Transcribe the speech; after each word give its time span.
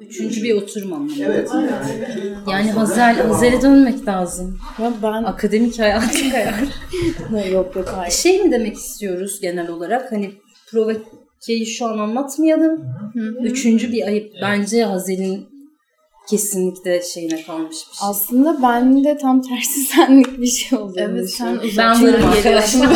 Üçüncü 0.00 0.42
bir 0.42 0.54
oturum. 0.54 1.10
Evet. 1.22 1.50
Yani 2.50 2.70
Hazel, 2.70 3.16
Hazel'e 3.26 3.62
dönmek 3.62 4.08
lazım. 4.08 4.58
Ya 4.82 4.92
ben 5.02 5.22
Akademik 5.24 5.78
hayat 5.78 6.12
kayar. 6.32 6.54
yok 7.52 7.76
yok 7.76 7.88
hayır. 7.96 8.12
şey 8.12 8.42
mi 8.44 8.50
demek 8.52 8.76
istiyoruz 8.76 9.40
genel 9.40 9.68
olarak? 9.68 10.12
Hani 10.12 10.30
provokeyi 10.70 11.66
şu 11.66 11.86
an 11.86 11.98
anlatmayalım. 11.98 12.84
Üçüncü 13.42 13.92
bir 13.92 14.06
ayıp. 14.06 14.32
Bence 14.42 14.84
Hazel'in 14.84 15.53
kesinlikle 16.30 17.02
şeyine 17.02 17.42
kalmış 17.42 17.76
bir 17.92 17.96
şey. 17.96 18.08
Aslında 18.08 18.62
bende 18.62 19.16
tam 19.16 19.42
tersi 19.42 19.80
senlik 19.94 20.40
bir 20.40 20.46
şey 20.46 20.78
oluyor. 20.78 21.10
Evet 21.10 21.30
sen 21.30 21.54
uzak. 21.56 21.78
ben 21.78 22.02
varım 22.02 22.26
arkadaşım. 22.26 22.80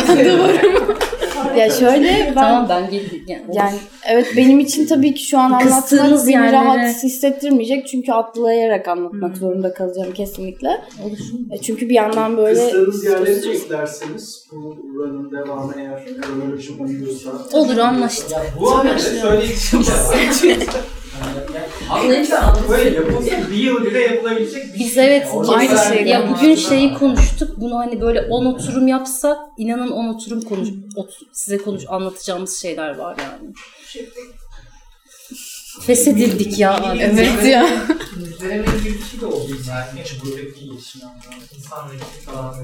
Ya 1.57 1.69
şöyle 1.69 2.07
ben 2.07 2.33
tamam 2.33 2.69
ben 2.69 2.89
geldim. 2.89 3.23
Yani, 3.27 3.43
yani 3.53 3.75
evet 4.07 4.27
benim 4.37 4.59
için 4.59 4.85
tabii 4.85 5.13
ki 5.13 5.23
şu 5.23 5.39
an 5.39 5.51
anlatmak 5.51 5.91
beni 5.91 6.31
yerlere- 6.31 6.51
rahat 6.51 7.03
hissettirmeyecek. 7.03 7.87
Çünkü 7.87 8.11
atlayarak 8.11 8.87
anlatmak 8.87 9.37
zorunda 9.37 9.73
kalacağım 9.73 10.13
kesinlikle. 10.13 10.81
E 11.51 11.57
Çünkü 11.57 11.89
bir 11.89 11.95
yandan 11.95 12.37
böyle 12.37 12.59
Kıstığınız 12.59 13.05
yerleri 13.05 13.43
de 13.43 13.51
eklerseniz 13.51 14.47
bu 14.51 14.77
buranın 14.93 15.31
devamı 15.31 15.73
eğer 15.77 16.05
kronoloji 16.21 16.71
uyuyorsa. 16.79 17.31
Olur 17.53 17.77
anlaştık. 17.77 18.37
Bu 18.59 18.71
arada 18.71 18.99
söyleyeceğim 18.99 19.85
Böyle 22.69 22.89
yapılsa 22.95 23.31
bir 23.51 23.55
yıl 23.57 23.85
bile 23.85 23.99
yapılabilecek 24.01 24.73
bir 24.73 24.79
Biz 24.79 24.93
şey. 24.93 25.05
evet 25.05 25.27
Orada 25.33 25.51
Aynı 25.55 25.77
şey. 25.93 26.03
ya 26.05 26.29
bugün 26.35 26.55
şeyi 26.55 26.93
konuştuk. 26.93 27.57
Bunu 27.61 27.77
hani 27.77 28.01
böyle 28.01 28.21
10 28.21 28.45
oturum 28.45 28.87
yapsak 28.87 29.37
inanın 29.57 29.91
10 29.91 30.07
oturum 30.07 30.41
konuş 30.41 30.69
ot- 30.95 31.19
size 31.33 31.57
konuş 31.57 31.83
anlatacağımız 31.87 32.57
şeyler 32.61 32.95
var 32.97 33.17
yani. 33.19 33.53
Feshedildik 35.81 36.59
ya. 36.59 36.95
Evet 36.99 37.45
ya. 37.45 37.69
Gibi 38.39 38.85
bir 38.85 39.03
şey 39.11 39.21
de 39.21 39.25
oldu 39.25 39.51
zaten. 39.63 39.97
Buradaki 40.25 40.59
iletişim 40.65 41.01
insanla 41.57 41.93
ilgili 41.93 42.25
falan 42.25 42.55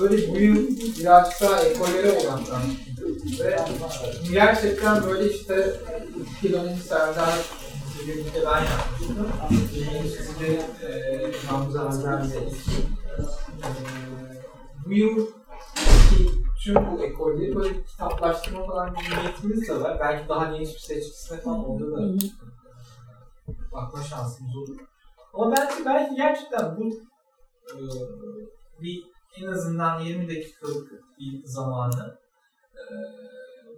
böyle. 0.00 0.16
Böyle 0.16 0.32
bu 0.32 0.38
yıl 0.38 0.76
birazcık 0.98 1.40
daha 1.40 1.60
ekolere 1.60 2.12
odaklandık. 2.12 3.40
Ve 3.40 3.56
gerçekten 4.32 5.06
böyle 5.06 5.32
işte 5.32 5.74
Kilon'un 6.40 6.74
Serdar 6.74 7.38
birlikte 8.06 8.40
ben 8.46 8.64
yapmıştım. 8.64 9.28
Yeni 9.74 10.08
sizi 10.08 10.40
de 10.40 10.60
e, 10.86 11.32
Hamza 11.46 11.84
Hazar'la 11.84 12.26
Bu 14.86 14.92
yıl 14.92 15.26
tüm 16.64 16.74
bu 16.74 17.04
ekolleri 17.04 17.54
böyle 17.54 17.84
kitaplaştırma 17.84 18.66
falan 18.66 18.94
bir 18.94 19.16
niyetimiz 19.16 19.68
de 19.68 19.80
var. 19.80 20.00
Belki 20.00 20.28
daha 20.28 20.44
geniş 20.44 20.74
bir 20.74 20.80
seçkisine 20.80 21.40
falan 21.40 21.68
orada 21.68 21.96
da 21.96 22.18
bakma 23.72 24.02
şansımız 24.02 24.56
olur. 24.56 24.76
Ama 25.34 25.56
belki 25.56 25.84
belki 25.84 26.14
gerçekten 26.14 26.76
bu 26.76 26.88
e, 27.74 27.80
bir 28.82 29.04
en 29.42 29.46
azından 29.46 30.00
20 30.00 30.28
dakikalık 30.28 30.92
bir 31.18 31.42
zamanı 31.44 32.18
e, 32.74 32.82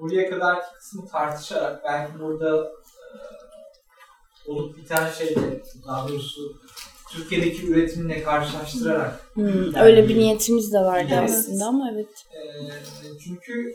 buraya 0.00 0.30
kadarki 0.30 0.66
kısmı 0.74 1.06
tartışarak 1.08 1.84
belki 1.84 2.18
burada 2.18 2.64
e, 4.46 4.50
olup 4.50 4.76
biten 4.76 5.10
şeyle 5.10 5.62
daha 5.86 6.08
doğrusu 6.08 6.56
Türkiye'deki 7.10 7.66
üretimle 7.70 8.22
karşılaştırarak 8.22 9.30
Hmm, 9.34 9.74
öyle 9.76 10.08
bir 10.08 10.16
niyetimiz 10.18 10.72
de 10.72 10.78
vardı 10.78 11.12
Evet. 11.12 11.30
aslında 11.30 11.64
ama 11.66 11.90
evet. 11.92 12.26
Ee, 12.34 13.18
çünkü 13.24 13.72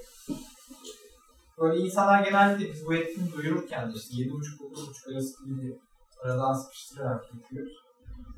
böyle 1.61 1.79
insanlar 1.81 2.23
genellikle 2.23 2.73
biz 2.73 2.85
bu 2.85 2.93
etkinliği 2.93 3.33
duyururken 3.33 3.93
de 3.93 3.97
işte 3.97 4.15
7.30-9.30 4.15 5.13
arası 5.13 5.33
aradan 6.23 6.53
sıkıştırarak 6.53 7.23
yapıyoruz. 7.33 7.73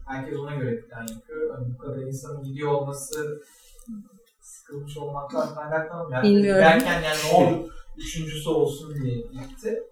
Herkes 0.07 0.40
ona 0.40 0.56
göre 0.56 0.81
plan 0.81 1.07
yapıyor. 1.07 1.56
Hani 1.56 1.73
bu 1.73 1.78
kadar 1.78 1.97
insanın 1.97 2.44
gidiyor 2.44 2.72
olması 2.72 3.41
sıkılmış 4.41 4.97
olmaktan 4.97 5.56
kaynaklanmıyor. 5.56 6.23
Yani 6.23 6.35
Bilmiyorum. 6.35 6.62
Derken 6.62 7.01
yani 7.01 7.18
ne 7.31 7.38
olur 7.38 7.69
üçüncüsü 7.97 8.50
olsun 8.50 8.95
diye 8.95 9.16
gitti. 9.16 9.84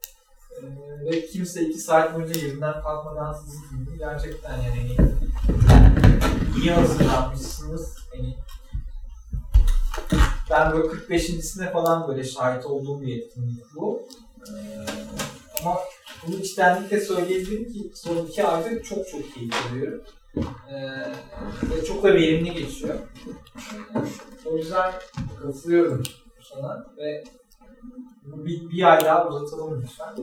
Ee, 0.61 0.65
ve 1.05 1.25
kimse 1.25 1.61
iki 1.61 1.79
saat 1.79 2.15
boyunca 2.15 2.39
yerinden 2.39 2.81
kalkmadan 2.81 3.33
sizi 3.33 3.57
dinliyor. 3.71 3.97
Gerçekten 3.97 4.57
yani 4.57 4.97
hani, 4.97 5.11
iyi 6.57 6.71
hazırlanmışsınız. 6.71 7.97
Hani 8.13 8.35
ben 10.49 10.73
böyle 10.73 10.87
45.sine 10.87 11.71
falan 11.71 12.07
böyle 12.07 12.23
şahit 12.23 12.65
olduğum 12.65 13.01
bir 13.01 13.17
etkinlik 13.17 13.75
bu. 13.75 14.07
Ee, 14.47 14.85
ama 15.61 15.79
bunu 16.27 16.35
içtenlikle 16.35 16.99
söyleyebilirim 16.99 17.73
ki 17.73 17.91
son 17.93 18.25
iki 18.25 18.43
ayda 18.43 18.83
çok 18.83 19.07
çok 19.07 19.33
keyif 19.33 19.53
alıyorum. 19.71 20.03
Ee, 20.69 20.75
ve 21.69 21.85
çok 21.85 22.03
da 22.03 22.13
verimli 22.13 22.53
geçiyor. 22.53 22.95
Ee, 22.95 24.49
o 24.49 24.57
yüzden 24.57 24.93
katılıyorum 25.41 26.03
sana 26.41 26.85
ve 26.97 27.23
bir, 28.23 28.69
bir 28.69 28.91
ay 28.91 29.05
daha 29.05 29.27
uzatalım 29.27 29.81
lütfen. 29.81 30.15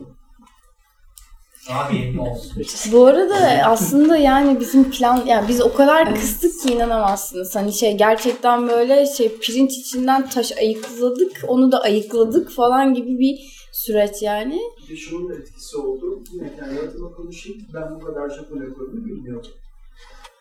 Olsun. 2.19 2.63
Bu 2.91 3.05
arada 3.05 3.35
aslında 3.65 4.17
yani 4.17 4.59
bizim 4.59 4.91
plan 4.91 5.25
yani 5.25 5.47
biz 5.47 5.61
o 5.61 5.73
kadar 5.73 6.15
kıstık 6.15 6.61
ki 6.61 6.73
inanamazsınız. 6.73 7.55
Hani 7.55 7.73
şey 7.73 7.97
gerçekten 7.97 8.67
böyle 8.67 9.05
şey 9.05 9.37
pirinç 9.37 9.71
içinden 9.77 10.29
taş 10.29 10.57
ayıkladık, 10.57 11.31
onu 11.47 11.71
da 11.71 11.81
ayıkladık 11.81 12.51
falan 12.51 12.93
gibi 12.93 13.19
bir 13.19 13.35
süreç 13.73 14.21
yani. 14.21 14.59
Bir 14.89 14.95
şunun 14.95 15.29
da 15.29 15.33
etkisi 15.33 15.77
oldu. 15.77 16.23
Yine 16.33 16.55
kendi 16.55 16.79
adıma 16.79 17.11
konuşayım. 17.11 17.61
Ben 17.73 17.95
bu 17.95 17.99
kadar 18.05 18.29
Japon 18.29 18.61
ekolünü 18.71 19.05
bilmiyordum. 19.05 19.51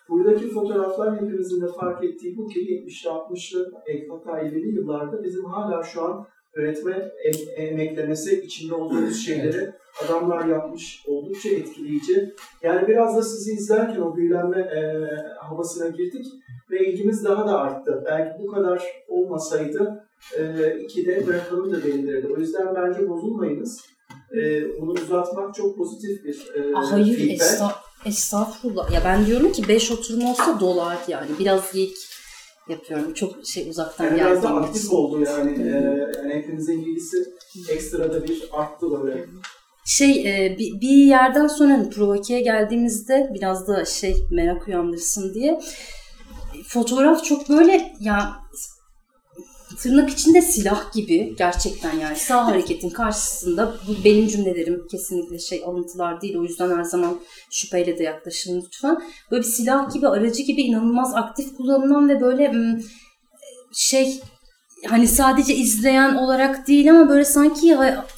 Buradaki 0.09 0.51
fotoğraflar 0.51 1.15
hepimizin 1.17 1.61
de 1.63 1.67
fark 1.81 2.05
ettiği 2.05 2.37
bu 2.37 2.49
ki 2.49 2.61
70'li 2.61 3.09
60'lı 3.09 3.73
hatta 4.11 4.31
50'li 4.41 4.75
yıllarda 4.77 5.25
bizim 5.25 5.45
hala 5.45 5.83
şu 5.83 6.03
an 6.03 6.27
öğretme 6.55 6.93
em- 7.25 7.67
emeklemesi 7.67 8.41
içinde 8.41 8.75
olduğumuz 8.75 9.27
şeyleri 9.27 9.73
adamlar 10.05 10.45
yapmış. 10.47 11.05
Oldukça 11.07 11.49
etkileyici. 11.49 12.35
Yani 12.63 12.89
biraz 12.89 13.17
da 13.17 13.23
sizi 13.23 13.53
izlerken 13.53 14.01
o 14.01 14.17
büyülenme 14.17 14.59
e, 14.61 14.81
havasına 15.41 15.89
girdik 15.89 16.27
ve 16.71 16.87
ilgimiz 16.87 17.25
daha 17.25 17.47
da 17.47 17.59
arttı. 17.59 18.03
Belki 18.07 18.43
bu 18.43 18.47
kadar 18.47 18.83
olmasaydı 19.09 20.05
e, 20.39 20.73
ikide 20.81 21.27
bırakalım 21.27 21.73
da 21.73 21.83
denilirdi. 21.85 22.33
O 22.37 22.41
yüzden 22.41 22.75
bence 22.75 23.09
bozulmayınız. 23.09 23.81
E, 24.37 24.63
bunu 24.81 24.91
uzatmak 24.93 25.55
çok 25.55 25.77
pozitif 25.79 26.25
bir 26.25 26.53
e, 26.61 26.73
Ah, 26.77 26.93
hayır 26.93 27.17
feedback. 27.17 27.41
esta- 27.43 27.75
estağfurullah. 28.07 28.93
Ya 28.93 29.03
ben 29.05 29.27
diyorum 29.27 29.53
ki 29.53 29.69
5 29.69 29.91
oturum 29.91 30.25
olsa 30.25 30.61
dolar 30.61 30.99
yani. 31.09 31.27
Biraz 31.39 31.73
geek 31.73 31.93
yapıyorum. 32.69 33.15
Çok 33.15 33.47
şey 33.47 33.69
uzaktan 33.71 34.05
Yani 34.05 34.17
biraz 34.17 34.43
da 34.43 34.49
geldiğim 34.49 34.65
aktif 34.65 34.93
oldu 34.93 35.21
yani. 35.21 35.63
E, 35.63 35.67
yani 36.19 36.35
hepinizin 36.35 36.81
ilgisi 36.83 37.17
ekstra 37.69 38.13
da 38.13 38.25
bir 38.25 38.43
arttı 38.53 38.87
böyle. 38.91 39.25
Şey 39.85 40.11
e, 40.11 40.59
bir, 40.59 40.81
bir 40.81 41.07
yerden 41.07 41.47
sonra 41.47 41.73
hani 41.73 41.91
provokeye 41.91 42.41
geldiğimizde 42.41 43.31
biraz 43.35 43.69
da 43.69 43.85
şey 43.85 44.17
merak 44.31 44.69
uyandırsın 44.69 45.35
diye. 45.35 45.61
Fotoğraf 46.67 47.25
çok 47.25 47.49
böyle 47.49 47.93
ya 48.01 48.43
tırnak 49.79 50.11
içinde 50.11 50.43
silah 50.43 50.93
gibi 50.93 51.35
gerçekten 51.39 51.99
yani. 51.99 52.17
Sağ 52.17 52.47
hareketin 52.47 52.91
karşısında 52.91 53.75
bu 53.89 54.05
benim 54.05 54.29
cümlelerim 54.29 54.87
kesinlikle 54.91 55.39
şey 55.39 55.63
alıntılar 55.65 56.21
değil. 56.21 56.37
O 56.37 56.43
yüzden 56.43 56.77
her 56.77 56.83
zaman 56.83 57.21
şüpheyle 57.51 57.99
de 57.99 58.03
yaklaşın 58.03 58.63
lütfen. 58.63 59.03
Böyle 59.31 59.43
bir 59.43 59.49
silah 59.49 59.95
gibi 59.95 60.09
aracı 60.09 60.43
gibi 60.43 60.63
inanılmaz 60.63 61.15
aktif 61.15 61.57
kullanılan 61.57 62.09
ve 62.09 62.21
böyle 62.21 62.53
şey 63.73 64.21
hani 64.89 65.09
sadece 65.09 65.55
izleyen 65.55 66.15
olarak 66.15 66.69
değil 66.69 66.91
ama 66.91 67.09
böyle 67.09 67.25
sanki 67.25 67.77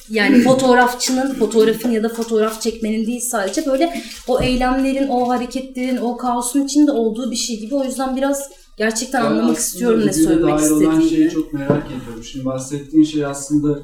yani 0.09 0.41
fotoğrafçının 0.43 1.33
fotoğrafın 1.33 1.91
ya 1.91 2.03
da 2.03 2.09
fotoğraf 2.09 2.61
çekmenin 2.61 3.05
değil 3.07 3.21
sadece 3.21 3.65
böyle 3.65 4.01
o 4.27 4.41
eylemlerin, 4.41 5.07
o 5.07 5.29
hareketlerin, 5.29 5.97
o 5.97 6.17
kaosun 6.17 6.65
içinde 6.65 6.91
olduğu 6.91 7.31
bir 7.31 7.35
şey 7.35 7.59
gibi. 7.59 7.75
O 7.75 7.83
yüzden 7.83 8.15
biraz 8.15 8.49
gerçekten 8.77 9.23
Ben 9.23 9.29
anlamak 9.29 9.57
istiyorum 9.57 10.01
ne 10.05 10.13
söylemek 10.13 10.59
dair 10.59 10.69
olan 10.71 10.91
şeyi 10.99 11.03
istediğini. 11.03 11.31
çok 11.31 11.53
merak 11.53 11.85
ediyorum. 11.87 12.23
Şimdi 12.23 12.45
bahsettiğin 12.45 13.03
şey 13.03 13.25
aslında 13.25 13.79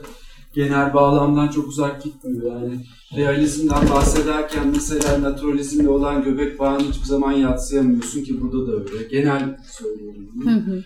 genel 0.56 0.94
bağlamdan 0.94 1.48
çok 1.48 1.68
uzak 1.68 2.04
gitmiyor. 2.04 2.62
Yani 2.62 2.80
realizmden 3.18 3.90
bahsederken 3.90 4.68
mesela 4.68 5.22
naturalizmle 5.22 5.90
olan 5.90 6.24
göbek 6.24 6.60
bağını 6.60 6.84
hiçbir 6.84 7.06
zaman 7.06 7.32
yatsıyamıyorsun 7.32 8.24
ki 8.24 8.42
burada 8.42 8.68
da 8.68 8.72
öyle. 8.72 9.04
Genel 9.12 9.58
söylüyorum. 9.80 10.28
Hı 10.44 10.50
hı. 10.50 10.84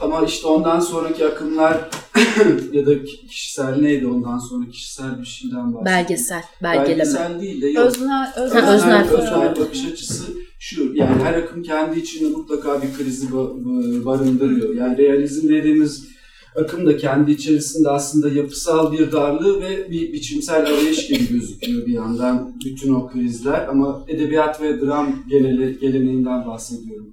Ama 0.00 0.24
işte 0.24 0.46
ondan 0.46 0.80
sonraki 0.80 1.26
akımlar 1.26 1.90
ya 2.72 2.86
da 2.86 3.04
kişisel 3.04 3.76
neydi 3.76 4.06
ondan 4.06 4.38
sonra 4.38 4.70
kişisel 4.70 5.20
bir 5.20 5.26
şeyden 5.26 5.74
bahsediyor. 5.74 5.84
Belgesel, 5.84 6.42
belgeleme. 6.62 6.88
Belgesel 6.98 7.40
değil 7.40 7.62
de 7.62 7.66
yok. 7.68 7.86
Öznel, 7.86 8.08
Ha, 8.08 8.32
öznel, 8.36 8.74
öznel 8.74 8.74
öznel, 8.74 9.06
fotoğraf. 9.08 9.58
bakış 9.60 9.84
açısı 9.92 10.24
şu 10.58 10.92
yani 10.94 11.22
her 11.22 11.34
akım 11.34 11.62
kendi 11.62 12.00
içinde 12.00 12.28
mutlaka 12.36 12.82
bir 12.82 12.94
krizi 12.98 13.26
ba- 13.26 13.64
ba- 13.64 14.04
barındırıyor. 14.04 14.74
Yani 14.74 14.98
realizm 14.98 15.48
dediğimiz 15.48 16.04
akım 16.56 16.86
da 16.86 16.96
kendi 16.96 17.30
içerisinde 17.30 17.88
aslında 17.90 18.28
yapısal 18.28 18.92
bir 18.92 19.12
darlığı 19.12 19.60
ve 19.60 19.90
bir 19.90 20.12
biçimsel 20.12 20.66
arayış 20.66 21.06
gibi 21.06 21.28
gözüküyor 21.28 21.86
bir 21.86 21.92
yandan 21.92 22.52
bütün 22.64 22.94
o 22.94 23.08
krizler 23.08 23.68
ama 23.68 24.04
edebiyat 24.08 24.62
ve 24.62 24.80
dram 24.80 25.22
geleneğinden 25.80 26.46
bahsediyorum 26.46 27.06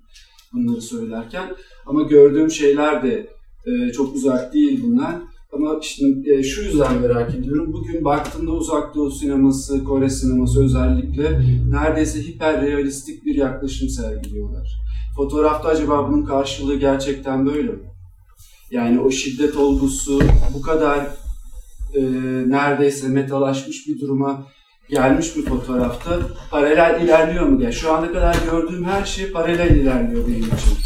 bunları 0.53 0.81
söylerken 0.81 1.55
ama 1.85 2.01
gördüğüm 2.01 2.51
şeyler 2.51 3.03
de 3.03 3.27
e, 3.65 3.91
çok 3.91 4.15
uzak 4.15 4.53
değil 4.53 4.83
bunlar. 4.83 5.15
Ama 5.53 5.79
şimdi 5.81 6.33
e, 6.33 6.43
şu 6.43 6.61
yüzden 6.61 7.01
merak 7.01 7.35
ediyorum. 7.35 7.73
Bugün 7.73 8.05
baktığımda 8.05 8.51
uzak 8.51 8.95
doğu 8.95 9.11
sineması, 9.11 9.83
Kore 9.83 10.09
sineması 10.09 10.63
özellikle 10.63 11.41
neredeyse 11.69 12.19
hiperrealistik 12.19 13.25
bir 13.25 13.35
yaklaşım 13.35 13.89
sergiliyorlar. 13.89 14.67
Fotoğrafta 15.15 15.69
acaba 15.69 16.09
bunun 16.09 16.25
karşılığı 16.25 16.75
gerçekten 16.75 17.45
böyle 17.45 17.71
mi? 17.71 17.89
Yani 18.71 18.99
o 18.99 19.11
şiddet 19.11 19.55
olgusu 19.55 20.21
bu 20.53 20.61
kadar 20.61 21.07
e, 21.95 22.01
neredeyse 22.47 23.07
metalaşmış 23.07 23.87
bir 23.87 23.99
duruma 23.99 24.47
gelmiş 24.89 25.35
bir 25.35 25.45
fotoğrafta 25.45 26.19
paralel 26.51 27.01
ilerliyor 27.01 27.45
mu? 27.45 27.61
Yani 27.63 27.73
şu 27.73 27.93
ana 27.93 28.11
kadar 28.11 28.35
gördüğüm 28.51 28.83
her 28.83 29.05
şey 29.05 29.31
paralel 29.31 29.75
ilerliyor 29.75 30.27
benim 30.27 30.39
için. 30.39 30.77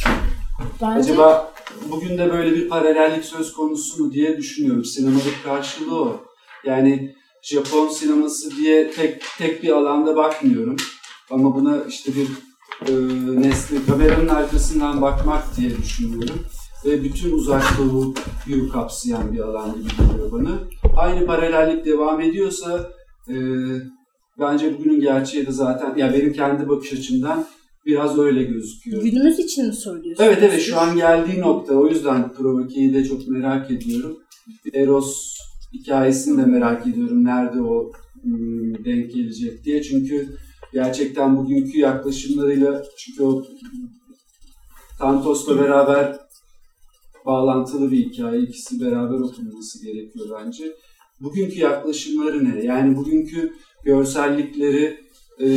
Bence 0.81 1.11
Acaba 1.11 1.53
bugün 1.89 2.17
de 2.17 2.31
böyle 2.31 2.55
bir 2.55 2.69
paralellik 2.69 3.25
söz 3.25 3.53
konusu 3.53 4.03
mu 4.03 4.11
diye 4.11 4.37
düşünüyorum. 4.37 4.85
Sinemadaki 4.85 5.43
karşılığı 5.43 6.01
o. 6.01 6.21
Yani 6.65 7.15
Japon 7.41 7.89
sineması 7.89 8.57
diye 8.57 8.91
tek 8.91 9.23
tek 9.37 9.63
bir 9.63 9.69
alanda 9.69 10.15
bakmıyorum. 10.15 10.75
Ama 11.31 11.55
buna 11.55 11.83
işte 11.83 12.11
bir 12.15 12.27
e, 12.89 12.93
nesne, 13.41 13.77
kameranın 13.87 14.27
arkasından 14.27 15.01
bakmak 15.01 15.57
diye 15.57 15.77
düşünüyorum. 15.77 16.39
Ve 16.85 17.03
bütün 17.03 17.31
uzak 17.31 17.63
doğuyu 17.77 18.71
kapsayan 18.71 19.33
bir 19.33 19.39
alan 19.39 19.73
gibi 19.73 19.89
geliyor 19.89 20.31
bana. 20.31 20.59
Aynı 20.97 21.25
paralellik 21.25 21.85
devam 21.85 22.21
ediyorsa 22.21 22.89
e, 23.29 23.35
bence 24.39 24.77
bugünün 24.77 24.99
gerçeği 24.99 25.47
de 25.47 25.51
zaten, 25.51 25.95
ya 25.95 26.13
benim 26.13 26.33
kendi 26.33 26.69
bakış 26.69 26.93
açımdan 26.93 27.45
biraz 27.85 28.19
öyle 28.19 28.43
gözüküyor. 28.43 29.03
Günümüz 29.03 29.39
için 29.39 29.67
mi 29.67 29.73
söylüyorsunuz? 29.73 30.29
Evet 30.29 30.37
evet 30.41 30.61
şu 30.61 30.79
an 30.79 30.95
geldiği 30.95 31.41
nokta 31.41 31.73
o 31.73 31.87
yüzden 31.87 32.33
Provoke'yi 32.33 32.93
de 32.93 33.05
çok 33.05 33.27
merak 33.27 33.71
ediyorum. 33.71 34.17
Eros 34.73 35.37
hikayesini 35.73 36.41
de 36.41 36.45
merak 36.45 36.87
ediyorum. 36.87 37.23
Nerede 37.23 37.61
o 37.61 37.91
hmm, 38.21 38.85
denk 38.85 39.13
gelecek 39.13 39.63
diye. 39.65 39.83
Çünkü 39.83 40.37
gerçekten 40.73 41.37
bugünkü 41.37 41.79
yaklaşımlarıyla 41.79 42.83
çünkü 42.97 43.23
o 43.23 43.45
Tantos'la 44.99 45.59
beraber 45.59 46.17
bağlantılı 47.25 47.91
bir 47.91 47.97
hikaye. 47.97 48.41
İkisi 48.41 48.81
beraber 48.81 49.19
okunması 49.19 49.85
gerekiyor 49.85 50.25
bence. 50.39 50.73
Bugünkü 51.21 51.59
yaklaşımları 51.59 52.45
ne? 52.45 52.65
Yani 52.65 52.97
bugünkü 52.97 53.53
görsellikleri 53.83 54.97
e, 55.41 55.49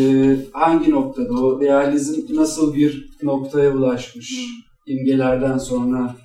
hangi 0.53 0.91
noktada? 0.91 1.33
O 1.35 1.61
realizm 1.61 2.35
nasıl 2.37 2.75
bir 2.75 3.11
noktaya 3.23 3.77
ulaşmış? 3.77 4.61
imgelerden 4.91 5.59
sonra 5.59 6.17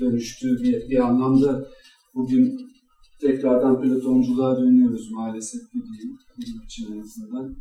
dönüştüğü 0.00 0.62
bir, 0.62 0.90
bir 0.90 1.06
anlamda 1.06 1.66
bugün 2.14 2.70
tekrardan 3.20 3.82
platonculuğa 3.82 4.58
dönüyoruz 4.58 5.10
maalesef 5.10 5.60
benim 5.74 6.62
için 6.64 6.92
en 6.92 7.00
azından. 7.00 7.56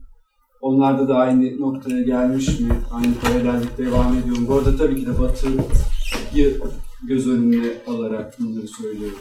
Onlarda 0.61 1.07
da 1.07 1.15
aynı 1.15 1.61
noktaya 1.61 2.01
gelmiş 2.01 2.59
mi? 2.59 2.69
Aynı 2.91 3.15
paralellik 3.15 3.77
devam 3.77 4.17
ediyor 4.17 4.37
mu? 4.37 4.47
Bu 4.47 4.53
arada 4.53 4.77
tabii 4.77 4.99
ki 4.99 5.05
de 5.05 5.19
Batı'yı 5.19 6.59
göz 7.03 7.27
önüne 7.27 7.73
alarak 7.87 8.39
bunları 8.39 8.67
söylüyorum. 8.67 9.19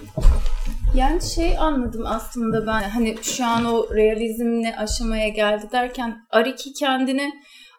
Yani 0.94 1.22
şey 1.22 1.58
anladım 1.58 2.02
aslında 2.06 2.66
ben 2.66 2.82
hani 2.82 3.16
şu 3.22 3.44
an 3.44 3.64
o 3.64 3.94
realizmle 3.94 4.76
aşamaya 4.76 5.28
geldi 5.28 5.66
derken 5.72 6.26
Ariki 6.30 6.72
kendini 6.72 7.32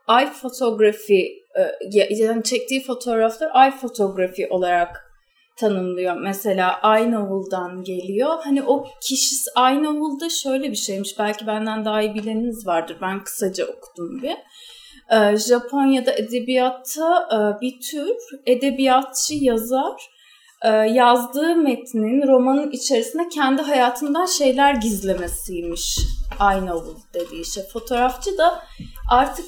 eye 0.09 0.31
photography 0.41 1.21
e, 1.57 1.61
yani 1.91 2.43
çektiği 2.43 2.83
fotoğraflar 2.83 3.63
eye 3.63 3.71
photography 3.71 4.47
olarak 4.49 5.05
tanımlıyor. 5.57 6.17
Mesela 6.17 6.79
iNovel'dan 6.99 7.83
geliyor. 7.83 8.37
Hani 8.43 8.63
o 8.63 8.85
kişi 9.01 9.35
iNovel'da 9.57 10.29
şöyle 10.29 10.71
bir 10.71 10.75
şeymiş. 10.75 11.19
Belki 11.19 11.47
benden 11.47 11.85
daha 11.85 12.01
iyi 12.01 12.15
bileniniz 12.15 12.67
vardır. 12.67 12.97
Ben 13.01 13.23
kısaca 13.23 13.65
okudum 13.65 14.21
bir. 14.21 14.35
Ee, 15.11 15.37
Japonya'da 15.37 16.11
edebiyatta 16.11 17.27
e, 17.31 17.61
bir 17.61 17.81
tür 17.81 18.15
edebiyatçı 18.45 19.33
yazar 19.33 20.09
e, 20.61 20.69
yazdığı 20.69 21.55
metnin 21.55 22.27
romanın 22.27 22.71
içerisinde 22.71 23.29
kendi 23.29 23.61
hayatından 23.61 24.25
şeyler 24.25 24.73
gizlemesiymiş. 24.73 25.99
iNovel 26.39 26.95
dediği 27.13 27.45
şey. 27.45 27.63
Fotoğrafçı 27.63 28.37
da 28.37 28.63
artık 29.09 29.45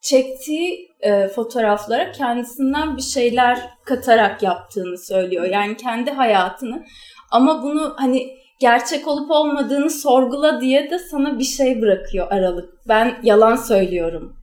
çektiği 0.00 0.90
e, 1.00 1.28
fotoğraflara 1.28 2.12
kendisinden 2.12 2.96
bir 2.96 3.02
şeyler 3.02 3.70
katarak 3.84 4.42
yaptığını 4.42 4.98
söylüyor. 4.98 5.44
Yani 5.44 5.76
kendi 5.76 6.10
hayatını 6.10 6.84
ama 7.30 7.62
bunu 7.62 7.94
hani 7.96 8.39
gerçek 8.60 9.08
olup 9.08 9.30
olmadığını 9.30 9.90
sorgula 9.90 10.60
diye 10.60 10.90
de 10.90 10.98
sana 10.98 11.38
bir 11.38 11.44
şey 11.44 11.82
bırakıyor 11.82 12.26
aralık. 12.30 12.68
Ben 12.88 13.16
yalan 13.22 13.56
söylüyorum 13.56 14.36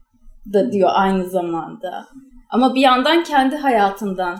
da 0.52 0.72
diyor 0.72 0.88
aynı 0.92 1.28
zamanda. 1.30 2.08
Ama 2.50 2.74
bir 2.74 2.80
yandan 2.80 3.24
kendi 3.24 3.56
hayatından 3.56 4.38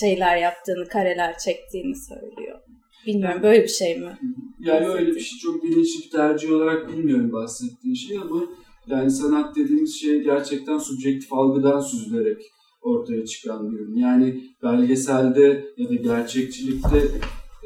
şeyler 0.00 0.36
yaptığını, 0.36 0.88
kareler 0.88 1.38
çektiğini 1.38 1.94
söylüyor. 1.96 2.58
Bilmiyorum 3.06 3.42
böyle 3.42 3.62
bir 3.62 3.68
şey 3.68 3.98
mi? 3.98 4.18
Yani 4.60 4.86
öyle 4.86 5.14
bir 5.14 5.20
şey 5.20 5.38
çok 5.38 5.62
bilinçli 5.62 6.04
bir 6.04 6.10
tercih 6.10 6.52
olarak 6.52 6.88
bilmiyorum 6.88 7.32
bahsettiğin 7.32 7.94
şey 7.94 8.18
ama 8.18 8.42
yani 8.86 9.10
sanat 9.10 9.56
dediğimiz 9.56 10.00
şey 10.00 10.22
gerçekten 10.22 10.78
subjektif 10.78 11.32
algıdan 11.32 11.80
süzülerek 11.80 12.42
ortaya 12.82 13.26
çıkan 13.26 13.72
bir 13.72 13.78
ürün. 13.78 13.96
Yani 13.96 14.40
belgeselde 14.62 15.64
ya 15.76 15.88
da 15.88 15.94
gerçekçilikte 15.94 17.02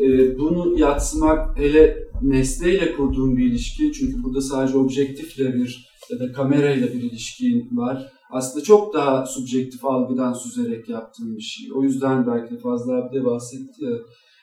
e, 0.00 0.38
bunu 0.38 0.78
yatsımak 0.78 1.58
hele 1.58 2.08
nesneyle 2.22 2.96
kurduğun 2.96 3.36
bir 3.36 3.44
ilişki 3.44 3.92
çünkü 3.92 4.22
burada 4.22 4.40
sadece 4.40 4.78
objektifle 4.78 5.54
bir 5.54 5.88
ya 6.10 6.18
da 6.18 6.32
kamerayla 6.32 6.86
bir 6.86 7.02
ilişkin 7.02 7.69
var. 7.76 8.12
Aslında 8.31 8.64
çok 8.64 8.94
daha 8.94 9.26
subjektif 9.26 9.84
algıdan 9.84 10.32
süzerek 10.32 10.88
yaptığın 10.88 11.36
bir 11.36 11.43
şey. 11.43 11.69
O 11.74 11.82
yüzden 11.82 12.26
belki 12.26 12.55
de 12.55 12.58
Fazla 12.58 12.96
abi 12.96 13.14
de 13.14 13.24
bahsetti 13.24 13.84
ya. 13.84 13.90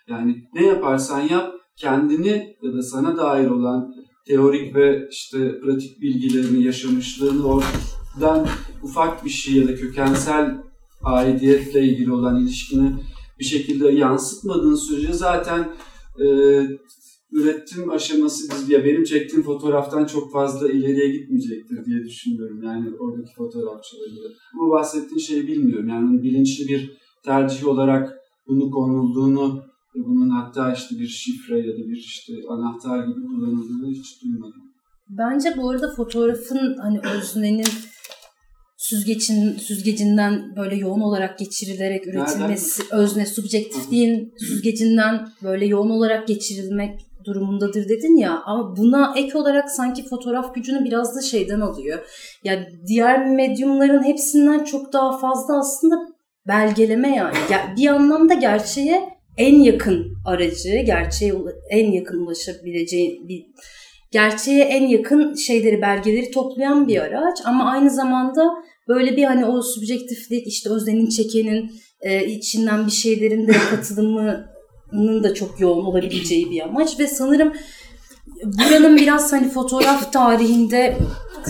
Yani 0.07 0.43
ne 0.53 0.65
yaparsan 0.65 1.21
yap 1.21 1.53
kendini 1.77 2.55
ya 2.61 2.73
da 2.73 2.81
sana 2.81 3.17
dair 3.17 3.49
olan 3.49 3.93
teorik 4.27 4.75
ve 4.75 5.07
işte 5.11 5.59
pratik 5.59 6.01
bilgilerini, 6.01 6.63
yaşamışlığını 6.63 7.45
oradan 7.45 8.47
ufak 8.83 9.25
bir 9.25 9.29
şey 9.29 9.55
ya 9.55 9.67
da 9.67 9.75
kökensel 9.75 10.57
aidiyetle 11.03 11.81
ilgili 11.83 12.11
olan 12.11 12.41
ilişkini 12.41 12.91
bir 13.39 13.45
şekilde 13.45 13.91
yansıtmadığın 13.91 14.75
sürece 14.75 15.13
zaten 15.13 15.73
e, 16.19 16.25
üretim 17.31 17.89
aşaması 17.89 18.51
biz 18.51 18.69
ya 18.69 18.85
benim 18.85 19.03
çektiğim 19.03 19.43
fotoğraftan 19.43 20.05
çok 20.05 20.31
fazla 20.31 20.71
ileriye 20.71 21.09
gitmeyecektir 21.09 21.85
diye 21.85 22.03
düşünüyorum 22.03 22.63
yani 22.63 22.89
oradaki 22.99 23.33
fotoğrafçılarıyla. 23.33 24.29
Ama 24.53 24.71
bahsettiğin 24.71 25.19
şeyi 25.19 25.47
bilmiyorum 25.47 25.89
yani 25.89 26.23
bilinçli 26.23 26.67
bir 26.67 26.97
tercih 27.25 27.67
olarak 27.67 28.13
bunu 28.47 28.71
konulduğunu 28.71 29.63
bunun 29.95 30.29
hatta 30.29 30.73
işte 30.73 30.99
bir 30.99 31.07
şifre 31.07 31.59
ya 31.59 31.73
da 31.73 31.89
bir 31.89 31.97
işte 31.97 32.33
anahtar 32.49 33.07
gibi 33.07 33.27
kullanıldığını 33.27 33.91
hiç 33.91 34.23
duymadım. 34.23 34.61
Bence 35.09 35.53
bu 35.57 35.69
arada 35.69 35.93
fotoğrafın 35.95 36.77
hani 36.81 36.99
öznenin 37.15 37.65
süzgecin 38.89 39.57
süzgecinden 39.57 40.55
böyle 40.55 40.75
yoğun 40.75 41.01
olarak 41.01 41.39
geçirilerek 41.39 42.07
üretilmesi, 42.07 42.83
özne 42.91 43.25
subjektifliğin 43.25 44.33
süzgecinden 44.37 45.27
böyle 45.43 45.65
yoğun 45.65 45.89
olarak 45.89 46.27
geçirilmek 46.27 46.99
durumundadır 47.25 47.89
dedin 47.89 48.17
ya 48.17 48.41
ama 48.45 48.77
buna 48.77 49.13
ek 49.17 49.37
olarak 49.37 49.71
sanki 49.71 50.07
fotoğraf 50.07 50.55
gücünü 50.55 50.85
biraz 50.85 51.15
da 51.15 51.21
şeyden 51.21 51.59
alıyor. 51.59 51.99
Yani 52.43 52.65
diğer 52.87 53.29
medyumların 53.29 54.03
hepsinden 54.03 54.63
çok 54.63 54.93
daha 54.93 55.17
fazla 55.17 55.59
aslında 55.59 55.95
belgeleme 56.47 57.15
yani. 57.15 57.35
Bir 57.77 57.87
anlamda 57.87 58.33
gerçeğe 58.33 59.09
en 59.37 59.55
yakın 59.59 60.05
aracı, 60.25 60.77
gerçeğe 60.85 61.33
en 61.69 61.91
yakın 61.91 62.25
ulaşabileceği 62.25 63.21
bir 63.27 63.45
gerçeğe 64.11 64.63
en 64.63 64.87
yakın 64.87 65.35
şeyleri, 65.35 65.81
belgeleri 65.81 66.31
toplayan 66.31 66.87
bir 66.87 67.01
araç 67.01 67.37
ama 67.45 67.71
aynı 67.71 67.89
zamanda 67.89 68.65
böyle 68.87 69.17
bir 69.17 69.23
hani 69.23 69.45
o 69.45 69.61
subjektiflik 69.61 70.47
işte 70.47 70.69
Özden'in 70.69 71.09
çekenin 71.09 71.71
e, 72.01 72.25
içinden 72.25 72.85
bir 72.85 72.91
şeylerin 72.91 73.47
de 73.47 73.51
katılımının 73.51 75.23
da 75.23 75.33
çok 75.33 75.59
yoğun 75.59 75.85
olabileceği 75.85 76.51
bir 76.51 76.61
amaç 76.61 76.99
ve 76.99 77.07
sanırım 77.07 77.53
buranın 78.43 78.97
biraz 78.97 79.33
hani 79.33 79.49
fotoğraf 79.49 80.13
tarihinde 80.13 80.97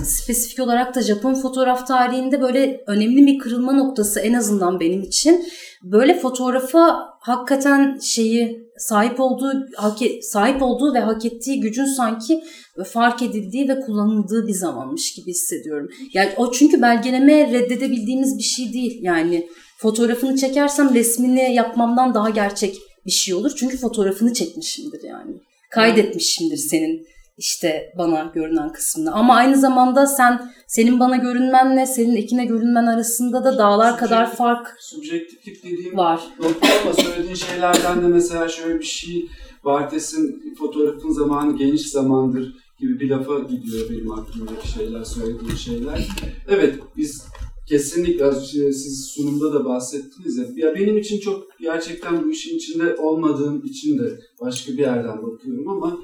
spesifik 0.04 0.60
olarak 0.60 0.96
da 0.96 1.02
Japon 1.02 1.34
fotoğraf 1.34 1.88
tarihinde 1.88 2.42
böyle 2.42 2.84
önemli 2.88 3.28
bir 3.28 3.40
kırılma 3.40 3.72
noktası 3.72 4.20
en 4.20 4.34
azından 4.34 4.80
benim 4.80 5.02
için. 5.02 5.46
Böyle 5.84 6.20
fotoğrafa 6.20 7.10
hakikaten 7.20 8.00
şeyi 8.02 8.66
sahip 8.78 9.20
olduğu 9.20 9.54
hak, 9.76 10.02
e, 10.02 10.22
sahip 10.22 10.62
olduğu 10.62 10.94
ve 10.94 11.00
hak 11.00 11.26
ettiği 11.26 11.60
gücün 11.60 11.86
sanki 11.86 12.44
fark 12.86 13.22
edildiği 13.22 13.70
ve 13.70 13.80
kullanıldığı 13.80 14.48
bir 14.48 14.54
zamanmış 14.54 15.14
gibi 15.14 15.30
hissediyorum. 15.32 15.90
Yani 16.14 16.30
o 16.38 16.52
çünkü 16.52 16.82
belgeleme 16.82 17.52
reddedebildiğimiz 17.52 18.38
bir 18.38 18.44
şey 18.44 18.74
değil. 18.74 19.00
Yani 19.02 19.48
fotoğrafını 19.78 20.38
çekersem 20.38 20.94
resmini 20.94 21.54
yapmamdan 21.54 22.14
daha 22.14 22.30
gerçek 22.30 22.78
bir 23.06 23.12
şey 23.12 23.34
olur. 23.34 23.52
Çünkü 23.56 23.78
fotoğrafını 23.78 24.34
çekmişimdir 24.34 25.04
yani. 25.04 25.32
Kaydetmişimdir 25.76 26.58
senin 26.58 27.08
işte 27.38 27.94
bana 27.98 28.32
görünen 28.36 28.72
kısmını. 28.72 29.14
Ama 29.14 29.36
aynı 29.36 29.58
zamanda 29.58 30.08
sen 30.08 30.52
senin 30.68 31.00
bana 31.00 31.16
görünmenle 31.16 31.86
senin 31.86 32.16
ekine 32.16 32.46
görünmen 32.46 32.86
arasında 32.86 33.44
da 33.44 33.58
dağlar 33.58 33.92
Subjektif, 33.92 34.10
kadar 34.10 34.36
fark 34.36 34.76
subjektiflik 34.80 35.64
dediğim 35.64 35.98
var. 35.98 36.22
Nokta 36.40 36.68
ama 36.84 36.94
söylediğin 36.94 37.36
şeylerden 37.36 38.02
de 38.02 38.08
mesela 38.08 38.50
şöyle 38.50 38.80
bir 38.80 38.86
şey 38.86 39.30
Bartes'in 39.66 40.56
fotoğrafın 40.58 41.12
zamanı 41.12 41.58
geniş 41.58 41.90
zamandır 41.92 42.56
gibi 42.80 43.00
bir 43.00 43.10
lafa 43.10 43.40
gidiyor 43.40 43.90
benim 43.90 44.12
aklımdaki 44.12 44.68
şeyler, 44.68 45.04
söylediğin 45.04 45.56
şeyler. 45.56 46.08
Evet 46.48 46.80
biz 46.98 47.26
kesinlikle 47.68 48.34
siz 48.74 49.06
sunumda 49.06 49.54
da 49.54 49.66
bahsettiniz 49.66 50.38
ya. 50.38 50.46
ya 50.56 50.76
benim 50.76 50.98
için 50.98 51.20
çok 51.20 51.60
gerçekten 51.60 52.24
bu 52.26 52.32
işin 52.32 52.58
içinde 52.58 52.96
olmadığım 52.96 53.66
için 53.66 54.00
de 54.00 54.20
başka 54.42 54.74
bir 54.74 54.78
yerden 54.78 55.24
bakıyorum 55.24 55.70
ama 55.70 56.00